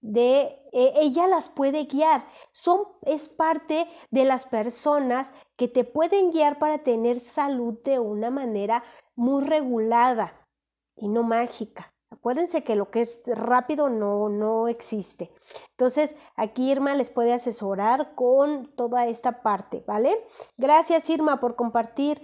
de 0.00 0.62
e, 0.72 0.92
ella 1.00 1.26
las 1.26 1.48
puede 1.48 1.86
guiar. 1.86 2.24
Son 2.52 2.86
es 3.02 3.28
parte 3.28 3.88
de 4.12 4.24
las 4.24 4.44
personas 4.44 5.32
que 5.56 5.66
te 5.66 5.82
pueden 5.82 6.30
guiar 6.30 6.60
para 6.60 6.78
tener 6.78 7.18
salud 7.18 7.74
de 7.82 7.98
una 7.98 8.30
manera 8.30 8.84
muy 9.16 9.44
regulada 9.44 10.32
y 10.94 11.08
no 11.08 11.24
mágica. 11.24 11.92
Acuérdense 12.10 12.62
que 12.62 12.76
lo 12.76 12.90
que 12.90 13.02
es 13.02 13.22
rápido 13.26 13.90
no, 13.90 14.28
no 14.28 14.68
existe. 14.68 15.32
Entonces, 15.70 16.14
aquí 16.36 16.70
Irma 16.70 16.94
les 16.94 17.10
puede 17.10 17.32
asesorar 17.32 18.14
con 18.14 18.72
toda 18.76 19.06
esta 19.08 19.42
parte, 19.42 19.82
¿vale? 19.84 20.24
Gracias 20.56 21.10
Irma 21.10 21.40
por 21.40 21.56
compartir. 21.56 22.22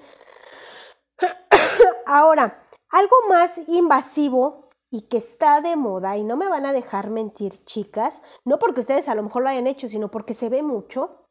Ahora, 2.07 2.64
algo 2.90 3.16
más 3.29 3.59
invasivo 3.66 4.63
y 4.94 5.09
que 5.09 5.16
está 5.16 5.61
de 5.61 5.74
moda, 5.74 6.16
y 6.16 6.22
no 6.22 6.37
me 6.37 6.46
van 6.46 6.66
a 6.66 6.72
dejar 6.72 7.11
mentir, 7.11 7.64
chicas, 7.64 8.22
no 8.44 8.61
porque 8.61 8.78
ustedes 8.78 9.09
a 9.09 9.16
lo 9.16 9.24
mejor 9.24 9.42
lo 9.42 9.48
hayan 9.48 9.66
hecho, 9.66 9.88
sino 9.88 10.09
porque 10.09 10.35
se 10.35 10.48
ve 10.48 10.62
mucho, 10.62 11.26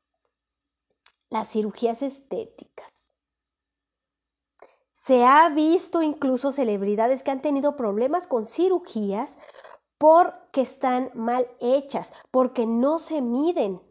las 1.29 1.47
cirugías 1.47 2.01
estéticas. 2.01 3.15
Se 4.91 5.23
ha 5.23 5.47
visto 5.47 6.01
incluso 6.01 6.51
celebridades 6.51 7.23
que 7.23 7.31
han 7.31 7.41
tenido 7.41 7.77
problemas 7.77 8.27
con 8.27 8.45
cirugías 8.45 9.37
porque 9.97 10.59
están 10.59 11.11
mal 11.13 11.47
hechas, 11.61 12.11
porque 12.31 12.65
no 12.65 12.99
se 12.99 13.21
miden. 13.21 13.81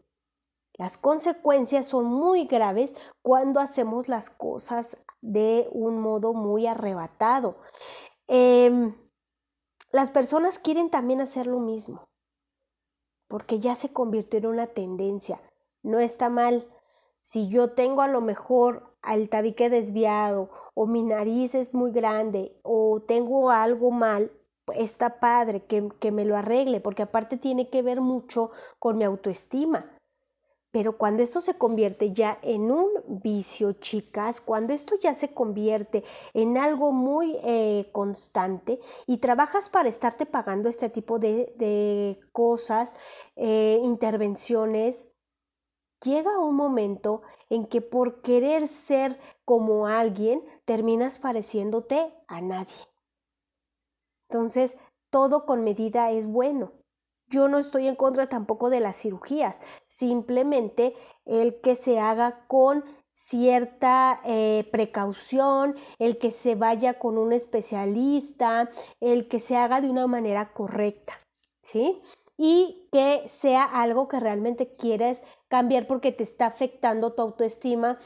Las 0.77 0.99
consecuencias 0.99 1.87
son 1.87 2.05
muy 2.05 2.45
graves 2.45 2.95
cuando 3.23 3.59
hacemos 3.59 4.07
las 4.07 4.29
cosas 4.29 4.97
de 5.21 5.67
un 5.71 5.99
modo 5.99 6.35
muy 6.35 6.67
arrebatado. 6.67 7.57
Eh, 8.27 8.93
las 9.93 10.09
personas 10.09 10.57
quieren 10.57 10.89
también 10.89 11.21
hacer 11.21 11.45
lo 11.45 11.59
mismo, 11.59 12.09
porque 13.27 13.59
ya 13.59 13.75
se 13.75 13.93
convirtió 13.93 14.39
en 14.39 14.47
una 14.47 14.65
tendencia. 14.65 15.39
No 15.83 15.99
está 15.99 16.29
mal. 16.29 16.67
Si 17.21 17.47
yo 17.47 17.73
tengo 17.73 18.01
a 18.01 18.07
lo 18.07 18.19
mejor 18.19 18.97
el 19.07 19.29
tabique 19.29 19.69
desviado 19.69 20.49
o 20.73 20.87
mi 20.87 21.03
nariz 21.03 21.53
es 21.53 21.75
muy 21.75 21.91
grande 21.91 22.59
o 22.63 23.03
tengo 23.07 23.51
algo 23.51 23.91
mal, 23.91 24.31
está 24.75 25.19
padre 25.19 25.65
que, 25.65 25.87
que 25.99 26.11
me 26.11 26.25
lo 26.25 26.35
arregle, 26.35 26.81
porque 26.81 27.03
aparte 27.03 27.37
tiene 27.37 27.69
que 27.69 27.83
ver 27.83 28.01
mucho 28.01 28.49
con 28.79 28.97
mi 28.97 29.03
autoestima. 29.03 29.92
Pero 30.73 30.97
cuando 30.97 31.21
esto 31.21 31.39
se 31.39 31.53
convierte 31.53 32.13
ya 32.13 32.39
en 32.41 32.71
un 32.71 32.89
vicio, 33.07 33.73
chicas, 33.73 34.41
cuando 34.41 34.73
esto 34.73 34.95
ya 34.99 35.13
se 35.13 35.31
convierte 35.31 36.03
en 36.33 36.57
algo 36.57 36.91
muy 36.91 37.37
eh, 37.43 37.91
constante 37.91 38.79
y 39.05 39.17
trabajas 39.19 39.69
para 39.69 39.87
estarte 39.87 40.25
pagando 40.25 40.69
este 40.69 40.89
tipo 40.89 41.19
de, 41.19 42.19
cosas, 42.31 42.95
eh, 43.35 43.79
intervenciones, 43.83 45.07
llega 46.03 46.39
un 46.39 46.55
momento 46.55 47.21
en 47.51 47.67
que 47.67 47.81
por 47.81 48.23
querer 48.23 48.67
ser 48.67 49.19
como 49.45 49.85
alguien, 49.85 50.43
terminas 50.65 51.19
pareciéndote 51.19 52.15
a 52.27 52.41
nadie. 52.41 52.73
Entonces, 54.27 54.75
todo 55.11 55.45
con 55.45 55.63
medida 55.63 56.09
es 56.09 56.25
bueno. 56.25 56.82
Yo 57.33 57.47
no 57.47 57.57
estoy 57.57 57.87
en 57.87 57.95
contra 57.95 58.29
tampoco 58.29 58.69
de 58.69 58.79
las 58.79 58.95
cirugías, 58.95 59.59
simplemente 59.87 60.93
el 61.25 61.59
que 61.61 61.75
se 61.75 61.99
haga 61.99 62.45
con 62.47 62.83
cierta 63.09 64.21
eh, 64.23 64.69
precaución, 64.71 65.75
el 65.97 66.19
que 66.19 66.29
se 66.29 66.53
vaya 66.53 66.99
con 66.99 67.17
un 67.17 67.33
especialista, 67.33 68.69
el 68.99 69.27
que 69.29 69.39
se 69.39 69.55
haga 69.55 69.81
de 69.81 69.89
una 69.89 70.05
manera 70.05 70.53
correcta, 70.53 71.13
¿sí? 71.63 72.03
Y 72.37 72.87
que 72.91 73.27
sea 73.29 73.63
algo 73.63 74.07
que 74.07 74.19
realmente 74.19 74.75
quieres 74.75 75.23
cambiar 75.47 75.87
porque 75.87 76.11
te 76.11 76.21
está 76.21 76.45
afectando 76.45 77.13
tu 77.13 77.23
autoestima 77.23 77.97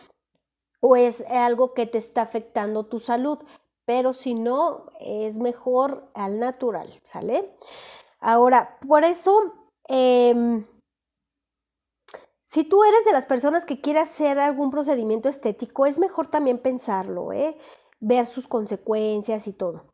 o 0.80 0.96
es 0.96 1.26
algo 1.30 1.74
que 1.74 1.86
te 1.86 1.98
está 1.98 2.22
afectando 2.22 2.86
tu 2.86 3.02
salud, 3.02 3.40
pero 3.84 4.14
si 4.14 4.36
no, 4.36 4.86
es 5.02 5.38
mejor 5.38 6.10
al 6.14 6.40
natural, 6.40 6.94
¿sale? 7.04 7.54
Ahora, 8.20 8.78
por 8.88 9.04
eso, 9.04 9.54
em, 9.88 10.66
si 12.46 12.64
tú 12.64 12.84
eres 12.84 13.06
de 13.06 13.12
las 13.12 13.26
personas 13.26 13.66
que 13.66 13.82
quiere 13.82 14.00
hacer 14.00 14.40
algún 14.40 14.72
procedimiento 14.72 15.30
estético, 15.30 15.86
es 15.86 16.00
mejor 16.00 16.28
también 16.28 16.60
pensarlo, 16.60 17.32
¿eh? 17.34 17.58
ver 18.00 18.28
sus 18.28 18.48
consecuencias 18.48 19.48
y 19.48 19.54
todo. 19.54 19.86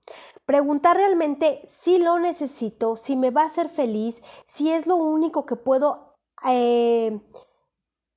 Preguntar 0.45 0.97
realmente 0.97 1.61
si 1.65 1.99
lo 1.99 2.19
necesito, 2.19 2.95
si 2.95 3.15
me 3.15 3.31
va 3.31 3.43
a 3.43 3.47
hacer 3.47 3.69
feliz, 3.69 4.21
si 4.45 4.71
es 4.71 4.87
lo 4.87 4.97
único 4.97 5.45
que 5.45 5.55
puedo 5.55 6.15
eh, 6.45 7.21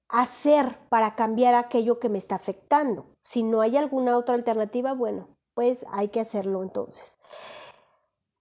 hacer 0.09 0.79
para 0.89 1.15
cambiar 1.15 1.55
aquello 1.55 1.99
que 2.01 2.09
me 2.09 2.19
está 2.19 2.35
afectando. 2.35 3.07
Si 3.23 3.43
no 3.43 3.61
hay 3.61 3.77
alguna 3.77 4.17
otra 4.17 4.35
alternativa, 4.35 4.93
bueno, 4.93 5.29
pues 5.55 5.87
hay 5.91 6.09
que 6.09 6.21
hacerlo 6.21 6.63
entonces. 6.63 7.19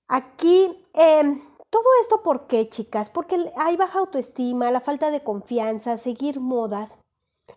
Aquí 0.07 0.85
em, 0.93 1.41
todo 1.69 1.83
esto 2.01 2.23
por 2.23 2.47
qué, 2.47 2.69
chicas? 2.69 3.09
Porque 3.09 3.51
hay 3.57 3.77
baja 3.77 3.99
autoestima, 3.99 4.71
la 4.71 4.81
falta 4.81 5.11
de 5.11 5.23
confianza, 5.23 5.97
seguir 5.97 6.39
modas. 6.39 6.97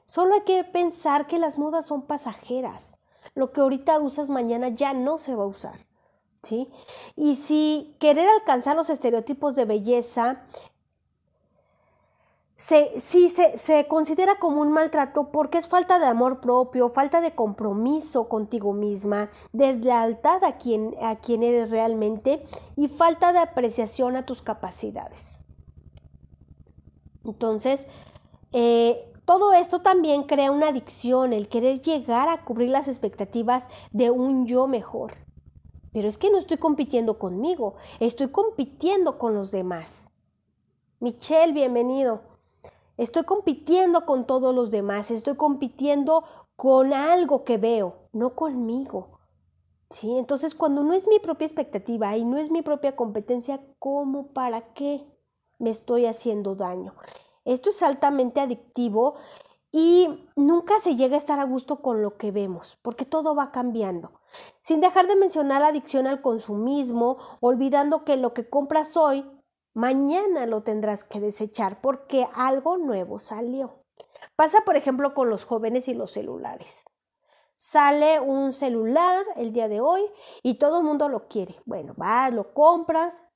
Solo 0.07 0.35
hay 0.35 0.43
que 0.43 0.65
pensar 0.65 1.27
que 1.27 1.39
las 1.39 1.59
modas 1.59 1.87
son 1.87 2.03
pasajeras. 2.03 2.99
Lo 3.35 3.53
que 3.53 3.61
ahorita 3.61 3.99
usas 4.01 4.31
mañana 4.31 4.69
ya 4.69 4.95
no 4.95 5.19
se 5.19 5.35
va 5.35 5.45
a 5.45 5.49
usar. 5.49 5.87
¿Sí? 6.43 6.71
Y 7.17 7.35
si 7.35 7.97
querer 7.99 8.29
alcanzar 8.29 8.77
los 8.77 8.91
estereotipos 8.91 9.55
de 9.55 9.65
belleza 9.65 10.43
se, 12.69 13.01
sí 13.01 13.31
se, 13.31 13.87
considera 13.89 14.39
como 14.39 14.61
un 14.61 14.71
maltrato 14.71 15.31
porque 15.33 15.57
es 15.57 15.67
falta 15.67 15.99
de 15.99 16.05
amor 16.05 16.39
propio, 16.43 16.91
falta 16.91 17.23
de 17.23 17.35
compromiso 17.35 18.29
contigo 18.29 18.75
misma, 18.75 19.31
deslealtad 19.53 20.45
a 20.45 20.59
quien, 20.59 20.95
a 21.01 21.17
quien 21.17 21.43
eres 21.43 21.71
realmente 21.71 22.45
y 22.77 22.89
falta 22.89 23.33
de 23.33 23.39
apreciación 23.39 24.17
a 24.17 24.27
tus 24.27 24.43
capacidades. 24.43 25.41
Entonces, 27.25 27.87
eh, 28.53 29.15
todo 29.25 29.55
esto 29.55 29.81
también 29.81 30.25
crea 30.25 30.51
una 30.51 30.69
adicción, 30.69 31.33
el 31.33 31.49
querer 31.49 31.81
llegar 31.81 32.29
a 32.29 32.45
cubrir 32.45 32.69
las 32.69 32.87
expectativas 32.87 33.67
de 33.93 34.11
un 34.11 34.47
yo 34.47 34.67
mejor. 34.67 35.15
Pero 35.91 36.07
es 36.07 36.19
que 36.19 36.31
no 36.31 36.37
estoy 36.37 36.59
compitiendo 36.59 37.19
conmigo, 37.19 37.77
estoy 37.99 38.29
compitiendo 38.29 39.17
con 39.17 39.33
los 39.33 39.53
demás. 39.53 40.11
Michelle, 41.01 41.55
bienvenido. 41.55 42.28
Estoy 42.99 43.23
compitiendo 43.23 44.05
con 44.05 44.27
todos 44.27 44.55
los 44.55 44.71
demás, 44.73 45.13
estoy 45.13 45.37
compitiendo 45.37 46.25
con 46.57 46.93
algo 46.93 47.45
que 47.45 47.57
veo, 47.57 48.09
no 48.13 48.35
conmigo. 48.35 49.21
¿Sí? 49.91 50.19
Entonces, 50.19 50.55
cuando 50.55 50.83
no 50.83 50.93
es 50.93 51.09
mi 51.09 51.21
propia 51.21 51.47
expectativa 51.47 52.17
y 52.17 52.25
no 52.25 52.37
es 52.37 52.51
mi 52.51 52.61
propia 52.61 52.97
competencia, 52.97 53.61
¿cómo 53.79 54.33
para 54.33 54.75
qué 54.75 55.07
me 55.59 55.71
estoy 55.71 56.07
haciendo 56.07 56.57
daño? 56.57 56.95
Esto 57.45 57.71
es 57.71 57.83
altamente 57.83 58.41
adictivo 58.41 59.15
y 59.71 60.27
nunca 60.35 60.81
se 60.81 60.97
llega 60.97 61.15
a 61.15 61.19
estar 61.19 61.39
a 61.39 61.45
gusto 61.45 61.81
con 61.81 62.03
lo 62.03 62.17
que 62.19 62.33
vemos, 62.33 62.79
porque 62.83 63.05
todo 63.05 63.35
va 63.35 63.53
cambiando. 63.53 64.21
Sin 64.61 64.81
dejar 64.81 65.07
de 65.07 65.17
mencionar 65.17 65.61
la 65.63 65.69
adicción 65.69 66.07
al 66.07 66.21
consumismo, 66.21 67.17
olvidando 67.41 68.05
que 68.05 68.17
lo 68.17 68.35
que 68.35 68.51
compras 68.51 68.97
hoy 68.97 69.25
Mañana 69.79 70.47
lo 70.47 70.65
tendrás 70.65 71.05
que 71.05 71.21
desechar 71.21 71.81
porque 71.81 72.27
algo 72.35 72.79
nuevo 72.79 73.21
salió. 73.21 73.85
Pasa, 74.35 74.63
por 74.65 74.75
ejemplo, 74.75 75.15
con 75.15 75.31
los 75.31 75.45
jóvenes 75.45 75.87
y 75.87 75.95
los 75.95 76.11
celulares. 76.11 76.85
Sale 77.57 78.19
un 78.19 78.53
celular 78.53 79.25
el 79.37 79.53
día 79.53 79.69
de 79.69 79.81
hoy 79.81 80.03
y 80.43 80.55
todo 80.55 80.79
el 80.79 80.85
mundo 80.85 81.09
lo 81.09 81.29
quiere. 81.29 81.63
Bueno, 81.65 81.95
vas, 81.97 82.33
lo 82.33 82.55
compras. 82.55 83.31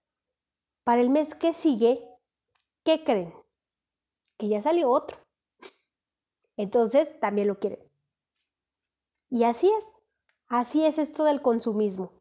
Para 0.83 1.01
el 1.01 1.11
mes 1.11 1.37
que 1.37 1.53
sigue, 1.53 2.05
¿qué 2.83 3.05
creen? 3.05 3.33
Que 4.37 4.49
ya 4.49 4.61
salió 4.61 4.91
otro. 4.91 5.19
Entonces, 6.57 7.21
también 7.21 7.47
lo 7.47 7.61
quieren. 7.61 7.89
Y 9.31 9.45
así 9.45 9.71
es. 9.79 10.03
Así 10.49 10.85
es 10.85 10.99
esto 10.99 11.23
del 11.23 11.41
consumismo. 11.41 12.21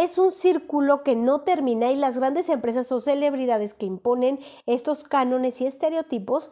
Es 0.00 0.16
un 0.16 0.32
círculo 0.32 1.02
que 1.02 1.14
no 1.14 1.42
termina 1.42 1.90
y 1.90 1.94
las 1.94 2.16
grandes 2.16 2.48
empresas 2.48 2.90
o 2.90 3.02
celebridades 3.02 3.74
que 3.74 3.84
imponen 3.84 4.40
estos 4.64 5.04
cánones 5.04 5.60
y 5.60 5.66
estereotipos 5.66 6.50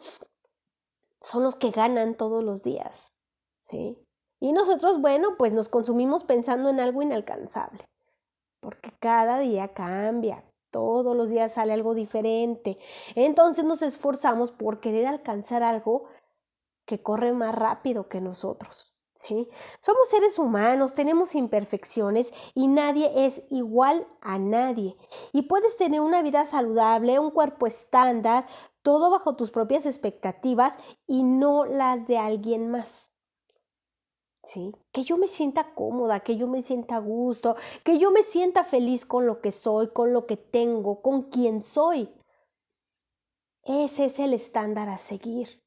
son 1.19 1.41
los 1.41 1.55
que 1.55 1.71
ganan 1.71 2.13
todos 2.13 2.43
los 2.43 2.61
días. 2.61 3.11
¿sí? 3.71 3.97
Y 4.39 4.53
nosotros, 4.53 5.01
bueno, 5.01 5.29
pues 5.39 5.51
nos 5.51 5.67
consumimos 5.67 6.25
pensando 6.25 6.69
en 6.69 6.79
algo 6.79 7.01
inalcanzable, 7.01 7.89
porque 8.59 8.91
cada 8.99 9.39
día 9.39 9.69
cambia, 9.69 10.45
todos 10.69 11.17
los 11.17 11.31
días 11.31 11.53
sale 11.53 11.73
algo 11.73 11.95
diferente. 11.95 12.77
Entonces 13.15 13.65
nos 13.65 13.81
esforzamos 13.81 14.51
por 14.51 14.79
querer 14.79 15.07
alcanzar 15.07 15.63
algo 15.63 16.03
que 16.85 17.01
corre 17.01 17.33
más 17.33 17.55
rápido 17.55 18.09
que 18.09 18.21
nosotros. 18.21 18.93
Somos 19.79 20.09
seres 20.09 20.39
humanos, 20.39 20.95
tenemos 20.95 21.35
imperfecciones 21.35 22.33
y 22.55 22.67
nadie 22.67 23.25
es 23.25 23.43
igual 23.51 24.07
a 24.21 24.39
nadie. 24.39 24.95
Y 25.33 25.43
puedes 25.43 25.77
tener 25.77 26.01
una 26.01 26.21
vida 26.21 26.45
saludable, 26.45 27.19
un 27.19 27.31
cuerpo 27.31 27.67
estándar, 27.67 28.47
todo 28.81 29.11
bajo 29.11 29.35
tus 29.35 29.51
propias 29.51 29.85
expectativas 29.85 30.77
y 31.05 31.23
no 31.23 31.65
las 31.65 32.07
de 32.07 32.17
alguien 32.17 32.71
más. 32.71 33.09
¿Sí? 34.43 34.73
Que 34.91 35.03
yo 35.03 35.17
me 35.17 35.27
sienta 35.27 35.75
cómoda, 35.75 36.21
que 36.21 36.37
yo 36.37 36.47
me 36.47 36.63
sienta 36.63 36.95
a 36.95 36.99
gusto, 36.99 37.55
que 37.83 37.99
yo 37.99 38.09
me 38.11 38.23
sienta 38.23 38.63
feliz 38.63 39.05
con 39.05 39.27
lo 39.27 39.41
que 39.41 39.51
soy, 39.51 39.89
con 39.89 40.13
lo 40.13 40.25
que 40.25 40.37
tengo, 40.37 41.01
con 41.01 41.23
quien 41.23 41.61
soy. 41.61 42.09
Ese 43.63 44.05
es 44.05 44.17
el 44.17 44.33
estándar 44.33 44.89
a 44.89 44.97
seguir. 44.97 45.58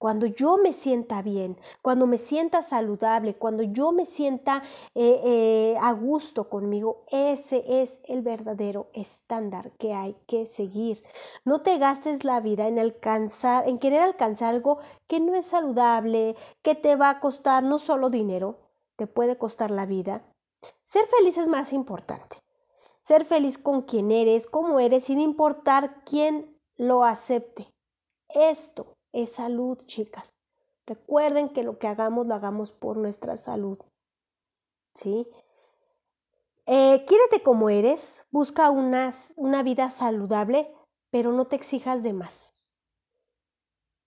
Cuando 0.00 0.24
yo 0.24 0.56
me 0.56 0.72
sienta 0.72 1.20
bien, 1.20 1.58
cuando 1.82 2.06
me 2.06 2.16
sienta 2.16 2.62
saludable, 2.62 3.34
cuando 3.34 3.62
yo 3.62 3.92
me 3.92 4.06
sienta 4.06 4.62
eh, 4.94 5.20
eh, 5.22 5.76
a 5.78 5.92
gusto 5.92 6.48
conmigo, 6.48 7.04
ese 7.08 7.82
es 7.82 8.00
el 8.04 8.22
verdadero 8.22 8.88
estándar 8.94 9.72
que 9.72 9.92
hay 9.92 10.16
que 10.26 10.46
seguir. 10.46 11.02
No 11.44 11.60
te 11.60 11.76
gastes 11.76 12.24
la 12.24 12.40
vida 12.40 12.66
en 12.66 12.78
alcanzar, 12.78 13.68
en 13.68 13.78
querer 13.78 14.00
alcanzar 14.00 14.54
algo 14.54 14.78
que 15.06 15.20
no 15.20 15.34
es 15.34 15.48
saludable, 15.48 16.34
que 16.62 16.74
te 16.74 16.96
va 16.96 17.10
a 17.10 17.20
costar 17.20 17.62
no 17.62 17.78
solo 17.78 18.08
dinero, 18.08 18.56
te 18.96 19.06
puede 19.06 19.36
costar 19.36 19.70
la 19.70 19.84
vida. 19.84 20.24
Ser 20.82 21.04
feliz 21.08 21.36
es 21.36 21.46
más 21.46 21.74
importante. 21.74 22.38
Ser 23.02 23.26
feliz 23.26 23.58
con 23.58 23.82
quien 23.82 24.10
eres, 24.10 24.46
cómo 24.46 24.80
eres, 24.80 25.04
sin 25.04 25.20
importar 25.20 26.04
quién 26.06 26.58
lo 26.78 27.04
acepte. 27.04 27.70
Esto 28.30 28.96
es 29.12 29.32
salud, 29.32 29.78
chicas. 29.86 30.44
Recuerden 30.86 31.50
que 31.50 31.62
lo 31.62 31.78
que 31.78 31.86
hagamos 31.86 32.26
lo 32.26 32.34
hagamos 32.34 32.72
por 32.72 32.96
nuestra 32.96 33.36
salud. 33.36 33.78
¿Sí? 34.94 35.26
Eh, 36.66 37.04
quiérete 37.06 37.42
como 37.42 37.70
eres, 37.70 38.26
busca 38.30 38.70
una, 38.70 39.14
una 39.36 39.62
vida 39.62 39.90
saludable, 39.90 40.72
pero 41.10 41.32
no 41.32 41.46
te 41.46 41.56
exijas 41.56 42.02
de 42.02 42.12
más. 42.12 42.54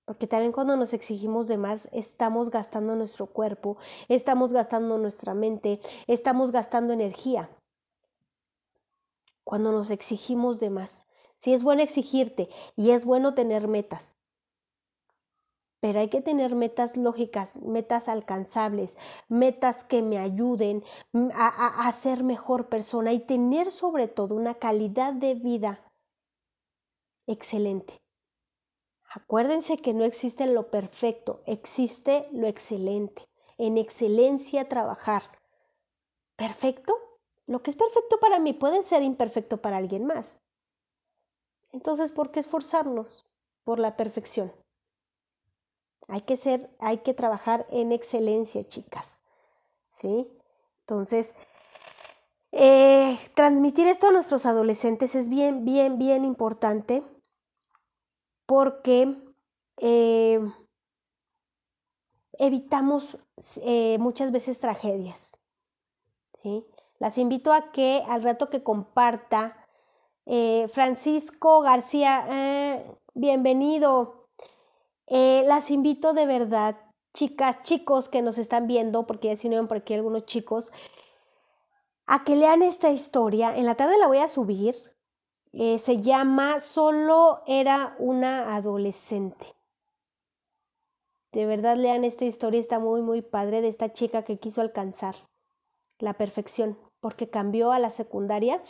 Porque 0.05 0.27
también 0.27 0.51
cuando 0.51 0.75
nos 0.75 0.93
exigimos 0.93 1.47
de 1.47 1.57
más, 1.57 1.87
estamos 1.93 2.49
gastando 2.49 2.95
nuestro 2.95 3.27
cuerpo, 3.27 3.77
estamos 4.09 4.53
gastando 4.53 4.97
nuestra 4.97 5.33
mente, 5.33 5.79
estamos 6.07 6.51
gastando 6.51 6.93
energía. 6.93 7.49
Cuando 9.43 9.71
nos 9.71 9.91
exigimos 9.91 10.59
de 10.59 10.69
más. 10.69 11.05
Sí 11.37 11.53
es 11.53 11.63
bueno 11.63 11.81
exigirte 11.81 12.49
y 12.75 12.91
es 12.91 13.03
bueno 13.03 13.33
tener 13.33 13.67
metas, 13.67 14.17
pero 15.83 15.99
hay 15.99 16.07
que 16.07 16.21
tener 16.21 16.55
metas 16.55 16.95
lógicas, 16.95 17.61
metas 17.61 18.07
alcanzables, 18.07 18.95
metas 19.27 19.83
que 19.83 20.01
me 20.01 20.17
ayuden 20.17 20.81
mm, 21.11 21.27
a, 21.33 21.91
ser 21.91 22.23
mejor 22.23 22.69
persona 22.69 23.11
y 23.11 23.19
tener 23.19 23.69
sobre 23.69 24.07
todo 24.07 24.33
una 24.33 24.53
calidad 24.53 25.11
de 25.11 25.35
vida 25.35 25.91
excelente. 27.27 28.01
Acuérdense 29.13 29.75
que 29.75 29.93
no 29.93 30.05
existe 30.05 30.47
lo 30.47 30.71
perfecto, 30.71 31.43
existe 31.45 32.29
lo 32.31 32.47
excelente. 32.47 33.27
En 33.57 33.77
excelencia 33.77 34.69
trabajar. 34.69 35.23
¿Perfecto? 36.37 36.95
Lo 37.45 37.61
que 37.61 37.71
es 37.71 37.75
perfecto 37.75 38.21
para 38.21 38.39
mí 38.39 38.53
puede 38.53 38.83
ser 38.83 39.03
imperfecto 39.03 39.61
para 39.61 39.75
alguien 39.75 40.05
más. 40.05 40.39
Entonces, 41.73 42.13
¿por 42.13 42.31
qué 42.31 42.39
esforzarnos 42.39 43.25
por 43.65 43.79
la 43.79 43.97
perfección? 43.97 44.62
Hay 46.07 46.21
que 46.21 46.37
ser, 46.37 46.69
hay 46.79 46.99
que 46.99 47.13
trabajar 47.13 47.65
en 47.69 47.91
excelencia, 47.91 48.63
chicas. 48.67 49.21
¿Sí? 49.91 50.27
Entonces, 50.81 51.33
eh, 52.55 53.17
transmitir 53.33 53.87
esto 53.87 54.07
a 54.09 54.11
nuestros 54.11 54.45
adolescentes 54.45 55.15
es 55.15 55.27
bien, 55.27 55.65
bien, 55.65 55.97
bien 55.97 56.23
importante 56.23 57.01
porque 58.45 59.17
eh, 59.77 60.39
evitamos 62.33 63.17
eh, 63.63 63.97
muchas 63.99 64.31
veces 64.31 64.59
tragedias. 64.59 65.39
¿sí? 66.43 66.63
Las 66.99 67.17
invito 67.17 67.51
a 67.53 67.71
que 67.71 68.03
al 68.07 68.21
rato 68.21 68.51
que 68.51 68.61
comparta, 68.63 69.57
Francisco 70.71 71.59
García, 71.59 72.85
bienvenido. 73.13 74.22
Eh, 75.15 75.43
las 75.45 75.69
invito 75.69 76.13
de 76.13 76.26
verdad, 76.26 76.76
chicas, 77.13 77.62
chicos 77.62 78.10
que 78.10 78.23
nos 78.23 78.39
están 78.39 78.65
viendo, 78.65 79.06
porque 79.06 79.28
ya 79.28 79.38
se 79.38 79.45
unieron 79.45 79.67
por 79.67 79.78
aquí 79.78 79.93
algunos 79.93 80.26
chicos, 80.26 80.71
a 82.08 82.23
que 82.23 82.36
lean 82.36 82.63
esta 82.63 82.89
historia. 82.89 83.56
En 83.56 83.67
la 83.67 83.76
tarde 83.76 83.99
la 83.99 84.08
voy 84.08 84.17
a 84.17 84.28
subir. 84.28 84.76
Eh, 85.52 85.78
se 85.78 85.97
llama 85.97 86.60
Solo 86.60 87.43
era 87.45 87.95
una 87.99 88.56
adolescente. 88.56 89.45
De 91.32 91.45
verdad 91.45 91.78
lean 91.78 92.06
esta 92.06 92.26
historia, 92.26 92.60
está 92.60 92.80
muy, 92.80 93.04
muy 93.04 93.21
padre 93.21 93.62
de 93.62 93.67
esta 93.67 93.93
chica 93.93 94.23
que 94.23 94.39
quiso 94.39 94.62
alcanzar 94.62 95.13
la 95.99 96.15
perfección, 96.15 96.76
porque 96.99 97.30
cambió 97.30 97.71
a 97.71 97.78
la 97.78 97.91
secundaria 97.91 98.63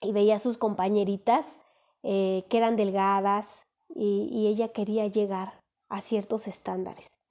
y 0.00 0.12
veía 0.12 0.36
a 0.36 0.38
sus 0.38 0.56
compañeritas 0.56 1.58
eh, 2.02 2.46
que 2.48 2.56
eran 2.56 2.76
delgadas, 2.76 3.66
y, 3.94 4.46
ella 4.48 4.68
quería 4.68 5.06
llegar 5.06 5.62
a 5.88 6.00
ciertos 6.00 6.48
estándares. 6.48 7.22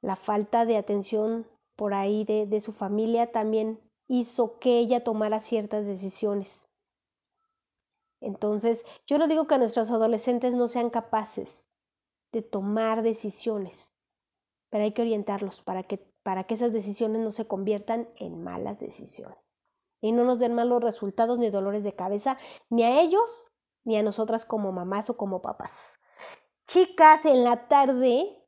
La 0.00 0.16
falta 0.16 0.64
de 0.64 0.76
atención 0.76 1.46
por 1.76 1.94
ahí 1.94 2.24
de, 2.24 2.60
su 2.60 2.72
familia 2.72 3.32
también 3.32 3.80
hizo 4.08 4.58
que 4.58 4.78
ella 4.78 5.04
tomara 5.04 5.40
ciertas 5.40 5.86
decisiones. 5.86 6.68
Entonces, 8.20 8.84
yo 9.06 9.18
no 9.18 9.28
digo 9.28 9.46
que 9.46 9.58
nuestros 9.58 9.90
adolescentes 9.90 10.54
no 10.54 10.68
sean 10.68 10.90
capaces 10.90 11.68
de 12.32 12.42
tomar 12.42 13.02
decisiones, 13.02 13.92
pero 14.70 14.84
hay 14.84 14.92
que 14.92 15.02
orientarlos 15.02 15.62
para 15.62 15.82
que, 15.84 15.98
para 16.22 16.44
que 16.44 16.54
esas 16.54 16.72
decisiones 16.72 17.22
no 17.22 17.32
se 17.32 17.46
conviertan 17.46 18.08
en 18.16 18.42
malas 18.42 18.80
decisiones 18.80 19.38
y 20.00 20.12
no 20.12 20.24
nos 20.24 20.38
den 20.38 20.54
malos 20.54 20.82
resultados 20.82 21.38
ni 21.38 21.50
dolores 21.50 21.84
de 21.84 21.94
cabeza 21.94 22.38
ni 22.70 22.84
a 22.84 23.00
ellos 23.00 23.46
ni 23.88 23.96
a 23.96 24.02
nosotras 24.02 24.44
como 24.44 24.70
mamás 24.70 25.08
o 25.08 25.16
como 25.16 25.40
papás. 25.40 25.98
Chicas, 26.66 27.24
en 27.24 27.42
la 27.42 27.68
tarde 27.68 28.38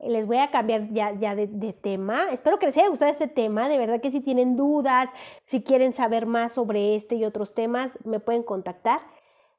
les 0.00 0.26
voy 0.26 0.38
a 0.38 0.50
cambiar 0.50 0.88
ya, 0.88 1.12
ya 1.12 1.36
de, 1.36 1.72
tema. 1.72 2.30
Espero 2.32 2.58
que 2.58 2.66
les 2.66 2.76
haya 2.76 2.88
gustado 2.88 3.12
este 3.12 3.28
tema. 3.28 3.68
De 3.68 3.78
verdad 3.78 4.00
que 4.00 4.10
si 4.10 4.20
tienen 4.20 4.56
dudas, 4.56 5.08
si 5.44 5.62
quieren 5.62 5.92
saber 5.92 6.26
más 6.26 6.52
sobre 6.52 6.96
este 6.96 7.14
y 7.14 7.24
otros 7.24 7.54
temas, 7.54 7.96
me 8.04 8.18
pueden 8.18 8.42
contactar. 8.42 9.00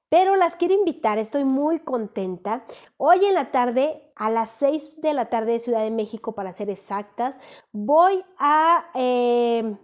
Pero 0.10 0.36
las 0.36 0.58
quiero 0.58 0.74
invitar, 0.74 1.20
estoy 1.20 1.46
muy 1.46 1.80
contenta. 1.80 2.66
Hoy 2.98 3.26
en 3.26 3.34
la 3.34 3.52
tarde, 3.52 4.12
a 4.18 4.30
las 4.30 4.50
6 4.52 5.00
de 5.00 5.14
la 5.14 5.30
tarde 5.30 5.54
de 5.54 5.60
Ciudad 5.62 5.84
de 5.84 5.90
México, 5.90 6.36
para 6.36 6.52
ser 6.52 6.70
exactas, 6.70 7.38
voy 7.72 8.26
a 8.38 8.92
eh, 8.94 9.78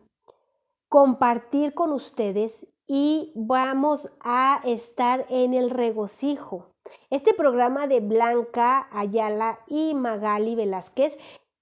compartir 0.90 1.74
con 1.74 1.94
ustedes 1.94 2.68
y 2.94 3.32
vamos 3.36 4.10
a 4.20 4.62
estar 4.66 5.26
en 5.30 5.54
el 5.54 5.70
regocijo. 5.70 6.74
Este 7.10 7.34
programa 7.34 7.88
de 7.88 8.02
Blanca 8.02 8.90
Ayala 8.92 9.60
y 9.66 9.94
Magali 9.94 10.56
Velázquez 10.56 11.18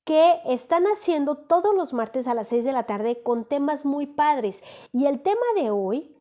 que 0.06 0.40
están 0.48 0.86
haciendo 0.86 1.36
todos 1.36 1.76
los 1.76 1.94
martes 1.94 2.26
a 2.26 2.34
las 2.34 2.48
6 2.48 2.66
de 2.66 2.74
la 2.74 2.88
tarde 2.88 3.22
con 3.22 3.46
temas 3.46 3.86
muy 3.86 4.08
padres. 4.08 4.64
Y 4.92 5.06
el 5.06 5.22
tema 5.22 5.46
de 5.56 5.70
hoy, 5.70 6.18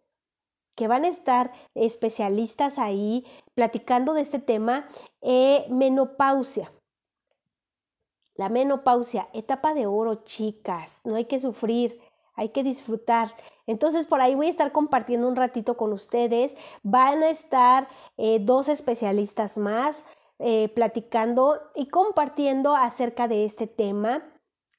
que 0.77 0.89
van 0.89 1.07
a 1.07 1.09
estar 1.09 1.53
especialistas 1.75 2.79
ahí, 2.79 3.25
platicando 3.55 4.13
de 4.13 4.21
este 4.21 4.41
tema, 4.41 4.91
eh, 5.23 5.65
menopausia. 5.71 6.71
La 8.35 8.51
menopausia, 8.51 9.31
etapa 9.33 9.73
de 9.73 9.87
oro, 9.87 10.17
chicas, 10.17 11.01
no 11.05 11.15
hay 11.15 11.25
que 11.25 11.39
sufrir, 11.39 11.99
hay 12.39 12.51
que 12.51 12.63
disfrutar. 12.63 13.35
Entonces 13.67 14.07
por 14.07 14.21
ahí 14.21 14.35
voy 14.35 14.47
a 14.47 14.51
estar 14.51 14.73
compartiendo 14.73 15.29
un 15.29 15.37
ratito 15.37 15.77
con 15.77 15.93
ustedes. 15.93 16.57
Van 16.83 17.23
a 17.23 17.31
estar 17.31 17.89
eh, 18.17 18.39
dos 18.41 18.69
especialistas 18.69 19.59
más 19.59 20.07
eh, 20.39 20.69
platicando 20.75 21.61
y 21.75 21.89
compartiendo 21.89 22.77
acerca 22.77 23.27
de 23.27 23.45
este 23.45 23.67
tema 23.67 24.23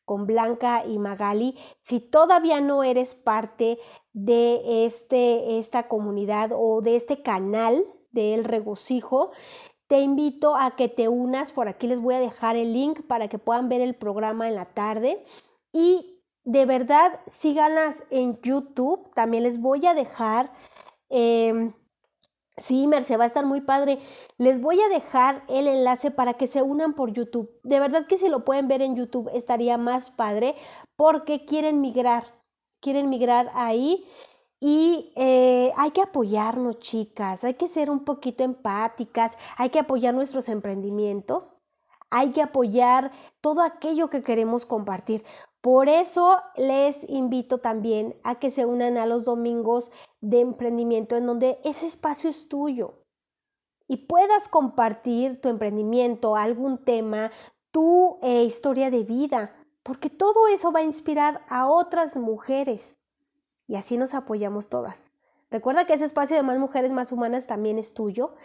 con 0.05 0.25
Blanca 0.25 0.85
y 0.87 0.97
Magali. 0.97 1.55
Si 1.79 1.99
todavía 1.99 2.61
no 2.61 2.81
eres 2.83 3.13
parte 3.13 3.77
de 4.13 4.85
este, 4.85 5.59
esta 5.59 5.87
comunidad 5.87 6.51
o 6.55 6.81
de 6.81 6.95
este 6.95 7.21
canal 7.21 7.85
del 8.11 8.45
regocijo, 8.45 9.31
te 9.87 9.99
invito 9.99 10.55
a 10.55 10.75
que 10.75 10.87
te 10.87 11.09
unas. 11.09 11.51
Por 11.51 11.67
aquí 11.67 11.87
les 11.87 11.99
voy 11.99 12.15
a 12.15 12.19
dejar 12.19 12.55
el 12.55 12.73
link 12.73 13.01
para 13.07 13.27
que 13.27 13.37
puedan 13.37 13.69
ver 13.69 13.81
el 13.81 13.95
programa 13.95 14.47
en 14.47 14.55
la 14.55 14.65
tarde. 14.65 15.25
Y 15.73 16.18
de 16.43 16.65
verdad, 16.65 17.19
síganlas 17.27 18.03
en 18.09 18.39
YouTube. 18.41 19.11
También 19.13 19.43
les 19.43 19.59
voy 19.59 19.85
a 19.85 19.93
dejar 19.93 20.51
em, 21.09 21.73
Sí, 22.59 22.87
Merce, 22.87 23.17
va 23.17 23.23
a 23.23 23.27
estar 23.27 23.45
muy 23.45 23.61
padre. 23.61 23.99
Les 24.37 24.61
voy 24.61 24.79
a 24.81 24.89
dejar 24.89 25.43
el 25.47 25.67
enlace 25.67 26.11
para 26.11 26.33
que 26.33 26.47
se 26.47 26.61
unan 26.61 26.93
por 26.93 27.11
YouTube. 27.11 27.49
De 27.63 27.79
verdad 27.79 28.05
que 28.07 28.17
si 28.17 28.29
lo 28.29 28.43
pueden 28.45 28.67
ver 28.67 28.81
en 28.81 28.95
YouTube 28.95 29.29
estaría 29.33 29.77
más 29.77 30.09
padre 30.09 30.55
porque 30.95 31.45
quieren 31.45 31.81
migrar, 31.81 32.25
quieren 32.81 33.09
migrar 33.09 33.51
ahí 33.53 34.05
y 34.59 35.13
eh, 35.15 35.71
hay 35.77 35.91
que 35.91 36.01
apoyarnos, 36.01 36.79
chicas, 36.79 37.43
hay 37.43 37.53
que 37.53 37.67
ser 37.67 37.89
un 37.89 38.03
poquito 38.03 38.43
empáticas, 38.43 39.37
hay 39.57 39.69
que 39.69 39.79
apoyar 39.79 40.13
nuestros 40.13 40.49
emprendimientos, 40.49 41.57
hay 42.09 42.31
que 42.31 42.41
apoyar 42.41 43.11
todo 43.41 43.61
aquello 43.61 44.09
que 44.09 44.21
queremos 44.21 44.65
compartir. 44.65 45.23
Por 45.61 45.89
eso 45.89 46.41
les 46.55 47.07
invito 47.09 47.57
también 47.57 48.15
a 48.23 48.39
que 48.39 48.49
se 48.49 48.65
unan 48.65 48.97
a 48.97 49.05
los 49.05 49.25
domingos 49.25 49.91
de 50.21 50.39
emprendimiento 50.39 51.17
en 51.17 51.25
donde 51.25 51.59
ese 51.63 51.85
espacio 51.85 52.29
es 52.29 52.47
tuyo 52.47 53.03
y 53.87 53.97
puedas 54.07 54.47
compartir 54.47 55.41
tu 55.41 55.49
emprendimiento, 55.49 56.35
algún 56.35 56.85
tema, 56.85 57.31
tu 57.71 58.19
eh, 58.21 58.43
historia 58.43 58.89
de 58.91 59.03
vida, 59.03 59.55
porque 59.83 60.09
todo 60.09 60.47
eso 60.47 60.71
va 60.71 60.79
a 60.79 60.83
inspirar 60.83 61.43
a 61.49 61.67
otras 61.67 62.15
mujeres 62.15 62.97
y 63.67 63.75
así 63.75 63.97
nos 63.97 64.13
apoyamos 64.13 64.69
todas. 64.69 65.11
Recuerda 65.51 65.85
que 65.85 65.93
ese 65.93 66.05
espacio 66.05 66.35
de 66.35 66.43
más 66.43 66.57
mujeres, 66.57 66.91
más 66.91 67.11
humanas 67.11 67.47
también 67.47 67.77
es 67.77 67.93
tuyo. 67.93 68.35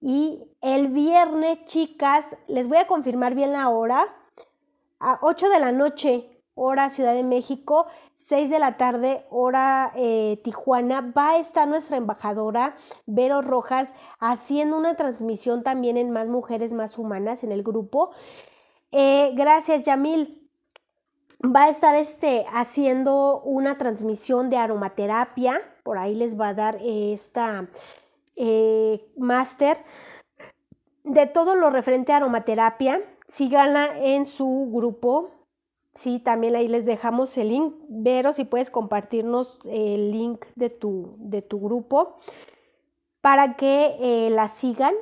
Y 0.00 0.44
el 0.60 0.88
viernes, 0.88 1.64
chicas, 1.64 2.36
les 2.48 2.68
voy 2.68 2.78
a 2.78 2.86
confirmar 2.86 3.34
bien 3.34 3.52
la 3.52 3.68
hora. 3.68 4.04
A 4.98 5.18
8 5.22 5.48
de 5.48 5.60
la 5.60 5.72
noche 5.72 6.31
hora 6.54 6.90
Ciudad 6.90 7.14
de 7.14 7.24
México, 7.24 7.86
6 8.16 8.50
de 8.50 8.58
la 8.58 8.76
tarde, 8.76 9.24
hora 9.30 9.92
eh, 9.96 10.40
Tijuana, 10.44 11.12
va 11.16 11.30
a 11.30 11.38
estar 11.38 11.66
nuestra 11.66 11.96
embajadora 11.96 12.76
Vero 13.06 13.42
Rojas 13.42 13.92
haciendo 14.18 14.76
una 14.76 14.96
transmisión 14.96 15.62
también 15.62 15.96
en 15.96 16.10
Más 16.10 16.28
Mujeres 16.28 16.72
Más 16.72 16.98
Humanas 16.98 17.44
en 17.44 17.52
el 17.52 17.62
grupo. 17.62 18.10
Eh, 18.90 19.32
gracias, 19.34 19.82
Yamil. 19.82 20.38
Va 21.44 21.64
a 21.64 21.68
estar 21.70 21.96
este, 21.96 22.46
haciendo 22.52 23.40
una 23.42 23.76
transmisión 23.76 24.48
de 24.48 24.58
aromaterapia, 24.58 25.60
por 25.82 25.98
ahí 25.98 26.14
les 26.14 26.38
va 26.38 26.48
a 26.48 26.54
dar 26.54 26.78
esta 26.80 27.68
eh, 28.36 29.04
máster 29.16 29.78
de 31.02 31.26
todo 31.26 31.56
lo 31.56 31.70
referente 31.70 32.12
a 32.12 32.18
aromaterapia. 32.18 33.00
Síganla 33.26 33.98
en 33.98 34.26
su 34.26 34.68
grupo 34.72 35.30
Sí, 35.94 36.18
también 36.18 36.56
ahí 36.56 36.68
les 36.68 36.86
dejamos 36.86 37.36
el 37.36 37.48
link. 37.48 37.74
Vero, 37.88 38.32
si 38.32 38.44
puedes 38.44 38.70
compartirnos 38.70 39.58
el 39.66 40.10
link 40.10 40.46
de 40.54 40.70
tu, 40.70 41.16
de 41.18 41.42
tu 41.42 41.60
grupo 41.60 42.16
para 43.20 43.56
que 43.56 43.96
eh, 44.00 44.30
la 44.30 44.48
sigan 44.48 44.94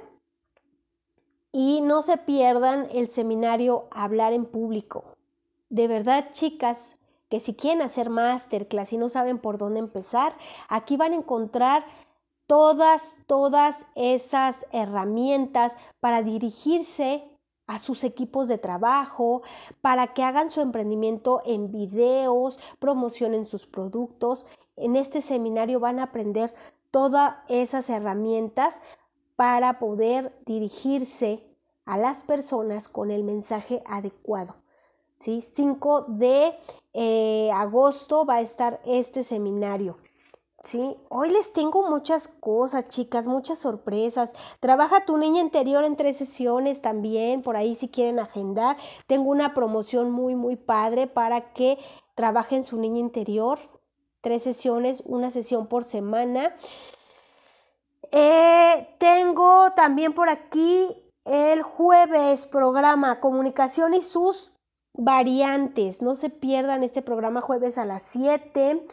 y 1.52 1.80
no 1.80 2.02
se 2.02 2.16
pierdan 2.16 2.88
el 2.92 3.08
seminario 3.08 3.88
Hablar 3.90 4.32
en 4.32 4.46
Público. 4.46 5.16
De 5.68 5.86
verdad, 5.86 6.28
chicas, 6.32 6.96
que 7.28 7.38
si 7.38 7.54
quieren 7.54 7.82
hacer 7.82 8.10
masterclass 8.10 8.92
y 8.92 8.98
no 8.98 9.08
saben 9.08 9.38
por 9.38 9.58
dónde 9.58 9.78
empezar, 9.78 10.36
aquí 10.68 10.96
van 10.96 11.12
a 11.12 11.16
encontrar 11.16 11.84
todas, 12.46 13.16
todas 13.26 13.86
esas 13.94 14.66
herramientas 14.72 15.76
para 16.00 16.22
dirigirse 16.22 17.29
a 17.70 17.78
sus 17.78 18.02
equipos 18.02 18.48
de 18.48 18.58
trabajo, 18.58 19.42
para 19.80 20.12
que 20.12 20.24
hagan 20.24 20.50
su 20.50 20.60
emprendimiento 20.60 21.40
en 21.46 21.70
videos, 21.70 22.58
promocionen 22.80 23.46
sus 23.46 23.64
productos. 23.64 24.44
En 24.76 24.96
este 24.96 25.20
seminario 25.20 25.78
van 25.78 26.00
a 26.00 26.04
aprender 26.04 26.52
todas 26.90 27.36
esas 27.48 27.88
herramientas 27.88 28.80
para 29.36 29.78
poder 29.78 30.36
dirigirse 30.46 31.46
a 31.84 31.96
las 31.96 32.24
personas 32.24 32.88
con 32.88 33.12
el 33.12 33.22
mensaje 33.22 33.84
adecuado. 33.86 34.56
¿sí? 35.20 35.40
5 35.40 36.06
de 36.08 36.52
eh, 36.92 37.50
agosto 37.52 38.26
va 38.26 38.36
a 38.36 38.40
estar 38.40 38.80
este 38.84 39.22
seminario. 39.22 39.94
Sí, 40.64 40.94
hoy 41.08 41.30
les 41.30 41.54
tengo 41.54 41.88
muchas 41.88 42.28
cosas, 42.28 42.86
chicas, 42.88 43.26
muchas 43.26 43.58
sorpresas. 43.58 44.32
Trabaja 44.60 45.06
tu 45.06 45.16
niña 45.16 45.40
interior 45.40 45.84
en 45.84 45.96
tres 45.96 46.18
sesiones 46.18 46.82
también, 46.82 47.40
por 47.40 47.56
ahí 47.56 47.74
si 47.74 47.88
quieren 47.88 48.18
agendar. 48.18 48.76
Tengo 49.06 49.30
una 49.30 49.54
promoción 49.54 50.10
muy, 50.10 50.34
muy 50.34 50.56
padre 50.56 51.06
para 51.06 51.52
que 51.54 51.78
trabajen 52.14 52.62
su 52.62 52.78
niña 52.78 52.98
interior. 52.98 53.58
Tres 54.20 54.42
sesiones, 54.42 55.02
una 55.06 55.30
sesión 55.30 55.66
por 55.66 55.84
semana. 55.84 56.52
Eh, 58.12 58.96
tengo 58.98 59.72
también 59.74 60.12
por 60.12 60.28
aquí 60.28 60.88
el 61.24 61.62
jueves 61.62 62.46
programa 62.46 63.20
Comunicación 63.20 63.94
y 63.94 64.02
sus 64.02 64.52
variantes. 64.92 66.02
No 66.02 66.16
se 66.16 66.28
pierdan 66.28 66.82
este 66.82 67.00
programa 67.00 67.40
jueves 67.40 67.78
a 67.78 67.86
las 67.86 68.02
7. 68.02 68.86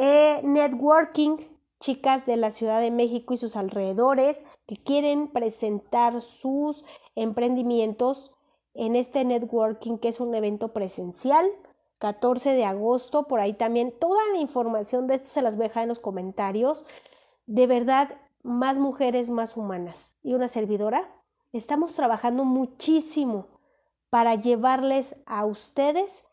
Eh, 0.00 0.40
networking, 0.44 1.38
chicas 1.80 2.24
de 2.24 2.36
la 2.36 2.52
Ciudad 2.52 2.80
de 2.80 2.92
México 2.92 3.34
y 3.34 3.36
sus 3.36 3.56
alrededores 3.56 4.44
que 4.64 4.76
quieren 4.76 5.26
presentar 5.26 6.22
sus 6.22 6.84
emprendimientos 7.16 8.32
en 8.74 8.94
este 8.94 9.24
networking 9.24 9.98
que 9.98 10.06
es 10.06 10.20
un 10.20 10.36
evento 10.36 10.72
presencial. 10.72 11.50
14 11.98 12.52
de 12.52 12.64
agosto, 12.64 13.24
por 13.24 13.40
ahí 13.40 13.54
también 13.54 13.90
toda 13.90 14.22
la 14.32 14.38
información 14.38 15.08
de 15.08 15.16
esto 15.16 15.30
se 15.30 15.42
las 15.42 15.56
voy 15.56 15.64
a 15.64 15.68
dejar 15.68 15.82
en 15.82 15.88
los 15.88 15.98
comentarios. 15.98 16.84
De 17.46 17.66
verdad, 17.66 18.20
más 18.44 18.78
mujeres, 18.78 19.30
más 19.30 19.56
humanas. 19.56 20.16
Y 20.22 20.34
una 20.34 20.46
servidora, 20.46 21.12
estamos 21.52 21.94
trabajando 21.94 22.44
muchísimo 22.44 23.48
para 24.10 24.36
llevarles 24.36 25.16
a 25.26 25.44
ustedes 25.44 26.24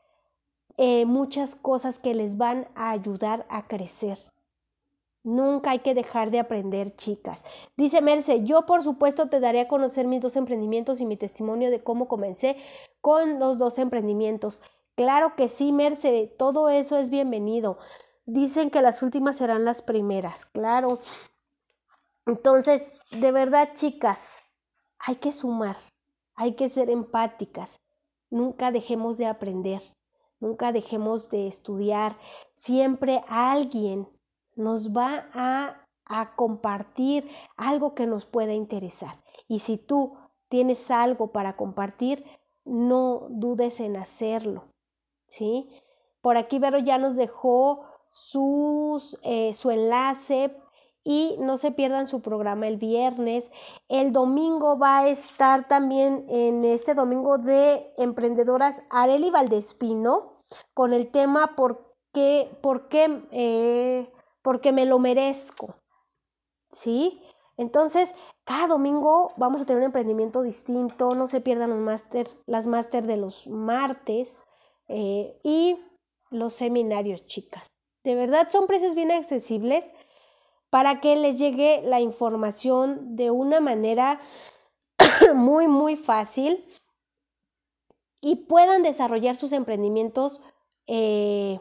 eh, 0.78 1.05
muchas 1.05 1.55
cosas 1.55 1.99
que 1.99 2.13
les 2.13 2.38
van 2.38 2.67
a 2.76 2.91
ayudar 2.91 3.45
a 3.49 3.67
crecer. 3.67 4.19
Nunca 5.23 5.71
hay 5.71 5.80
que 5.80 5.95
dejar 5.95 6.30
de 6.30 6.39
aprender, 6.39 6.95
chicas. 6.95 7.43
Dice 7.76 8.01
Merce, 8.01 8.43
yo 8.43 8.67
por 8.67 8.84
supuesto 8.84 9.28
te 9.28 9.39
daré 9.39 9.61
a 9.61 9.67
conocer 9.67 10.05
mis 10.05 10.21
dos 10.21 10.36
emprendimientos 10.36 11.01
y 11.01 11.05
mi 11.05 11.17
testimonio 11.17 11.71
de 11.71 11.80
cómo 11.80 12.07
comencé 12.07 12.57
con 13.01 13.39
los 13.39 13.57
dos 13.57 13.80
emprendimientos. 13.80 14.61
Claro 14.95 15.36
que 15.36 15.49
sí, 15.49 15.71
Merce, 15.71 16.32
todo 16.38 16.69
eso 16.69 16.97
es 16.97 17.09
bienvenido. 17.09 17.80
Dicen 18.28 18.69
que 18.69 18.84
las 18.84 19.01
últimas 19.01 19.38
serán 19.38 19.65
las 19.65 19.82
primeras, 19.82 20.45
claro. 20.45 20.99
Entonces, 22.28 22.99
de 23.11 23.32
verdad, 23.32 23.69
chicas, 23.73 24.38
hay 24.99 25.15
que 25.15 25.32
sumar, 25.32 25.76
hay 26.36 26.53
que 26.53 26.69
ser 26.69 26.89
empáticas. 26.89 27.80
Nunca 28.30 28.71
dejemos 28.71 29.17
de 29.17 29.26
aprender. 29.26 29.82
Nunca 30.45 30.71
dejemos 30.71 31.31
de 31.31 31.47
estudiar. 31.47 32.19
Siempre 32.53 33.23
alguien 33.27 34.07
nos 34.55 34.95
va 34.95 35.27
a, 35.33 35.81
compartir 36.35 37.27
algo 37.57 37.95
que 37.95 38.05
nos 38.05 38.27
pueda 38.27 38.53
interesar. 38.53 39.23
Y 39.47 39.59
si 39.61 39.77
tú 39.77 40.15
tienes 40.47 40.91
algo 40.91 41.31
para 41.31 41.55
compartir, 41.55 42.23
no 42.63 43.25
dudes 43.31 43.79
en 43.79 43.97
hacerlo. 43.97 44.65
¿Sí? 45.27 45.67
Por 46.21 46.37
aquí 46.37 46.59
Vero 46.59 46.77
ya 46.77 46.99
nos 46.99 47.15
dejó 47.15 47.85
sus, 48.11 49.17
eh, 49.23 49.55
su 49.55 49.71
enlace 49.71 50.55
y 51.03 51.37
no 51.39 51.57
se 51.57 51.71
pierdan 51.71 52.05
su 52.05 52.21
programa 52.21 52.67
el 52.67 52.77
viernes. 52.77 53.51
El 53.89 54.13
domingo 54.13 54.77
va 54.77 54.99
a 54.99 55.07
estar 55.07 55.67
también 55.67 56.27
en 56.29 56.65
este 56.65 56.93
domingo 56.93 57.39
de 57.39 57.91
emprendedoras 57.97 58.83
Areli 58.91 59.31
Valdespino 59.31 60.34
con 60.73 60.93
el 60.93 61.11
tema 61.11 61.55
¿por 61.55 61.95
qué, 62.13 62.49
por 62.61 62.87
qué, 62.87 63.23
eh, 63.31 64.11
porque 64.41 64.71
me 64.71 64.85
lo 64.85 64.99
merezco? 64.99 65.75
¿Sí? 66.71 67.21
Entonces, 67.57 68.13
cada 68.43 68.67
domingo 68.67 69.33
vamos 69.37 69.61
a 69.61 69.65
tener 69.65 69.79
un 69.79 69.85
emprendimiento 69.85 70.41
distinto, 70.41 71.15
no 71.15 71.27
se 71.27 71.41
pierdan 71.41 71.69
los 71.69 71.79
máster, 71.79 72.27
las 72.45 72.67
máster 72.67 73.07
de 73.07 73.17
los 73.17 73.47
martes 73.47 74.43
eh, 74.87 75.39
y 75.43 75.79
los 76.29 76.53
seminarios, 76.53 77.25
chicas. 77.25 77.71
De 78.03 78.15
verdad 78.15 78.49
son 78.49 78.67
precios 78.67 78.93
bien 78.93 79.11
accesibles 79.11 79.93
para 80.69 80.99
que 80.99 81.15
les 81.15 81.39
llegue 81.39 81.81
la 81.83 82.01
información 82.01 83.15
de 83.15 83.31
una 83.31 83.61
manera 83.61 84.19
muy, 85.33 85.67
muy 85.67 85.95
fácil 85.95 86.65
y 88.26 88.38
puedan 88.38 88.82
desarrollar 88.82 89.36
sus 89.36 89.53
emprendimientos 89.53 90.41
eh, 90.88 91.59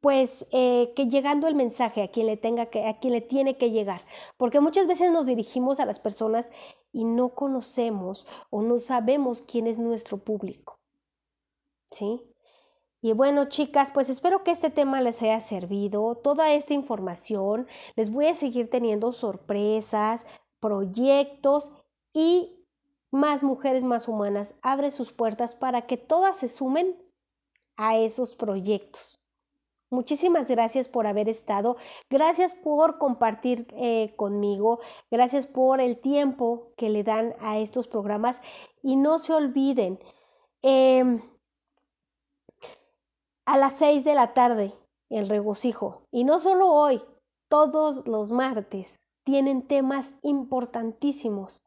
pues 0.00 0.46
eh, 0.52 0.92
que 0.94 1.08
llegando 1.08 1.48
el 1.48 1.56
mensaje 1.56 2.04
a 2.04 2.08
quien 2.12 2.28
le 2.28 2.36
tenga 2.36 2.66
que, 2.66 2.86
a 2.86 3.00
quien 3.00 3.14
le 3.14 3.20
tiene 3.20 3.58
que 3.58 3.72
llegar, 3.72 4.00
porque 4.36 4.60
muchas 4.60 4.86
veces 4.86 5.10
nos 5.10 5.26
dirigimos 5.26 5.80
a 5.80 5.86
las 5.86 5.98
personas 5.98 6.52
y 6.92 7.04
no 7.04 7.30
conocemos 7.34 8.28
o 8.50 8.62
no 8.62 8.78
sabemos 8.78 9.42
quién 9.42 9.66
es 9.66 9.80
nuestro 9.80 10.18
público. 10.18 10.78
¿Sí? 11.90 12.22
Y 13.02 13.12
bueno, 13.12 13.46
chicas, 13.46 13.90
pues 13.90 14.08
espero 14.08 14.44
que 14.44 14.52
este 14.52 14.70
tema 14.70 15.02
les 15.02 15.20
haya 15.20 15.40
servido, 15.40 16.14
toda 16.14 16.52
esta 16.52 16.74
información. 16.74 17.66
Les 17.96 18.12
voy 18.12 18.26
a 18.26 18.36
seguir 18.36 18.70
teniendo 18.70 19.12
sorpresas, 19.12 20.26
proyectos 20.60 21.72
y 22.14 22.59
más 23.10 23.42
mujeres 23.42 23.82
más 23.82 24.08
humanas. 24.08 24.54
Abre 24.62 24.90
sus 24.90 25.12
puertas 25.12 25.54
para 25.54 25.86
que 25.86 25.96
todas 25.96 26.36
se 26.36 26.48
sumen 26.48 26.96
a 27.76 27.96
esos 27.96 28.34
proyectos. 28.34 29.20
Muchísimas 29.92 30.48
gracias 30.48 30.88
por 30.88 31.08
haber 31.08 31.28
estado, 31.28 31.76
gracias 32.08 32.54
por 32.54 32.98
compartir 32.98 33.66
eh, 33.72 34.14
conmigo, 34.14 34.78
gracias 35.10 35.48
por 35.48 35.80
el 35.80 35.98
tiempo 35.98 36.72
que 36.76 36.90
le 36.90 37.02
dan 37.02 37.34
a 37.40 37.58
estos 37.58 37.88
programas 37.88 38.40
y 38.84 38.94
no 38.94 39.18
se 39.18 39.32
olviden, 39.32 39.98
em, 40.62 41.20
a 43.46 43.56
las 43.56 43.72
6 43.78 44.04
de 44.04 44.14
la 44.14 44.32
tarde, 44.32 44.72
el 45.08 45.28
regocijo, 45.28 46.06
y 46.12 46.22
no 46.22 46.38
solo 46.38 46.68
hoy, 46.68 47.02
todos 47.48 48.06
los 48.06 48.30
martes 48.30 49.00
tienen 49.24 49.66
temas 49.66 50.14
importantísimos. 50.22 51.64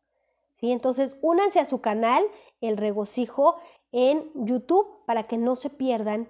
Entonces, 0.72 1.18
únanse 1.22 1.60
a 1.60 1.66
su 1.66 1.82
canal, 1.82 2.24
el 2.62 2.78
regocijo, 2.78 3.58
en 3.92 4.32
YouTube 4.34 5.04
para 5.06 5.28
que 5.28 5.38
no 5.38 5.56
se 5.56 5.70
pierdan 5.70 6.30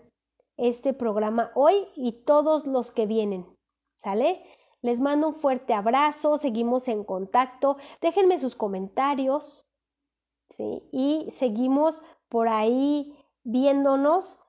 este 0.57 0.93
programa 0.93 1.51
hoy 1.55 1.87
y 1.95 2.23
todos 2.23 2.65
los 2.65 2.91
que 2.91 3.05
vienen. 3.05 3.47
¿Sale? 3.95 4.43
Les 4.81 4.99
mando 4.99 5.29
un 5.29 5.35
fuerte 5.35 5.73
abrazo, 5.73 6.37
seguimos 6.37 6.87
en 6.89 7.05
contacto, 7.05 7.77
déjenme 8.01 8.37
sus 8.37 8.55
comentarios 8.55 9.65
y 10.91 11.27
seguimos 11.31 12.03
por 12.27 12.49
ahí 12.49 13.17
viéndonos. 13.43 14.39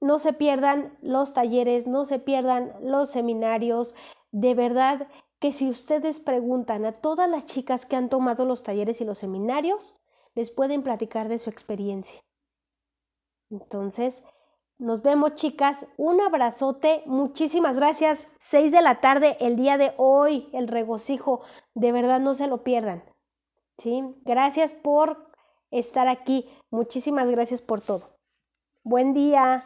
No 0.00 0.18
se 0.18 0.34
pierdan 0.34 0.98
los 1.00 1.32
talleres, 1.32 1.86
no 1.86 2.04
se 2.04 2.18
pierdan 2.18 2.74
los 2.82 3.10
seminarios. 3.10 3.94
De 4.32 4.54
verdad 4.54 5.08
que 5.38 5.52
si 5.52 5.68
ustedes 5.68 6.20
preguntan 6.20 6.84
a 6.84 6.92
todas 6.92 7.28
las 7.28 7.46
chicas 7.46 7.86
que 7.86 7.96
han 7.96 8.08
tomado 8.08 8.44
los 8.44 8.62
talleres 8.62 9.00
y 9.00 9.04
los 9.04 9.18
seminarios, 9.18 9.96
les 10.34 10.50
pueden 10.50 10.82
platicar 10.82 11.28
de 11.28 11.38
su 11.38 11.50
experiencia. 11.50 12.20
Entonces, 13.50 14.22
nos 14.78 15.02
vemos 15.02 15.34
chicas, 15.34 15.86
un 15.96 16.20
abrazote, 16.20 17.02
muchísimas 17.06 17.76
gracias. 17.76 18.26
6 18.38 18.72
de 18.72 18.82
la 18.82 19.00
tarde 19.00 19.36
el 19.40 19.56
día 19.56 19.78
de 19.78 19.94
hoy, 19.96 20.48
el 20.52 20.68
regocijo, 20.68 21.40
de 21.74 21.92
verdad 21.92 22.20
no 22.20 22.34
se 22.34 22.46
lo 22.46 22.62
pierdan. 22.62 23.02
¿sí? 23.78 24.02
Gracias 24.24 24.74
por 24.74 25.30
estar 25.70 26.08
aquí, 26.08 26.48
muchísimas 26.70 27.28
gracias 27.30 27.62
por 27.62 27.80
todo. 27.80 28.18
Buen 28.82 29.14
día. 29.14 29.64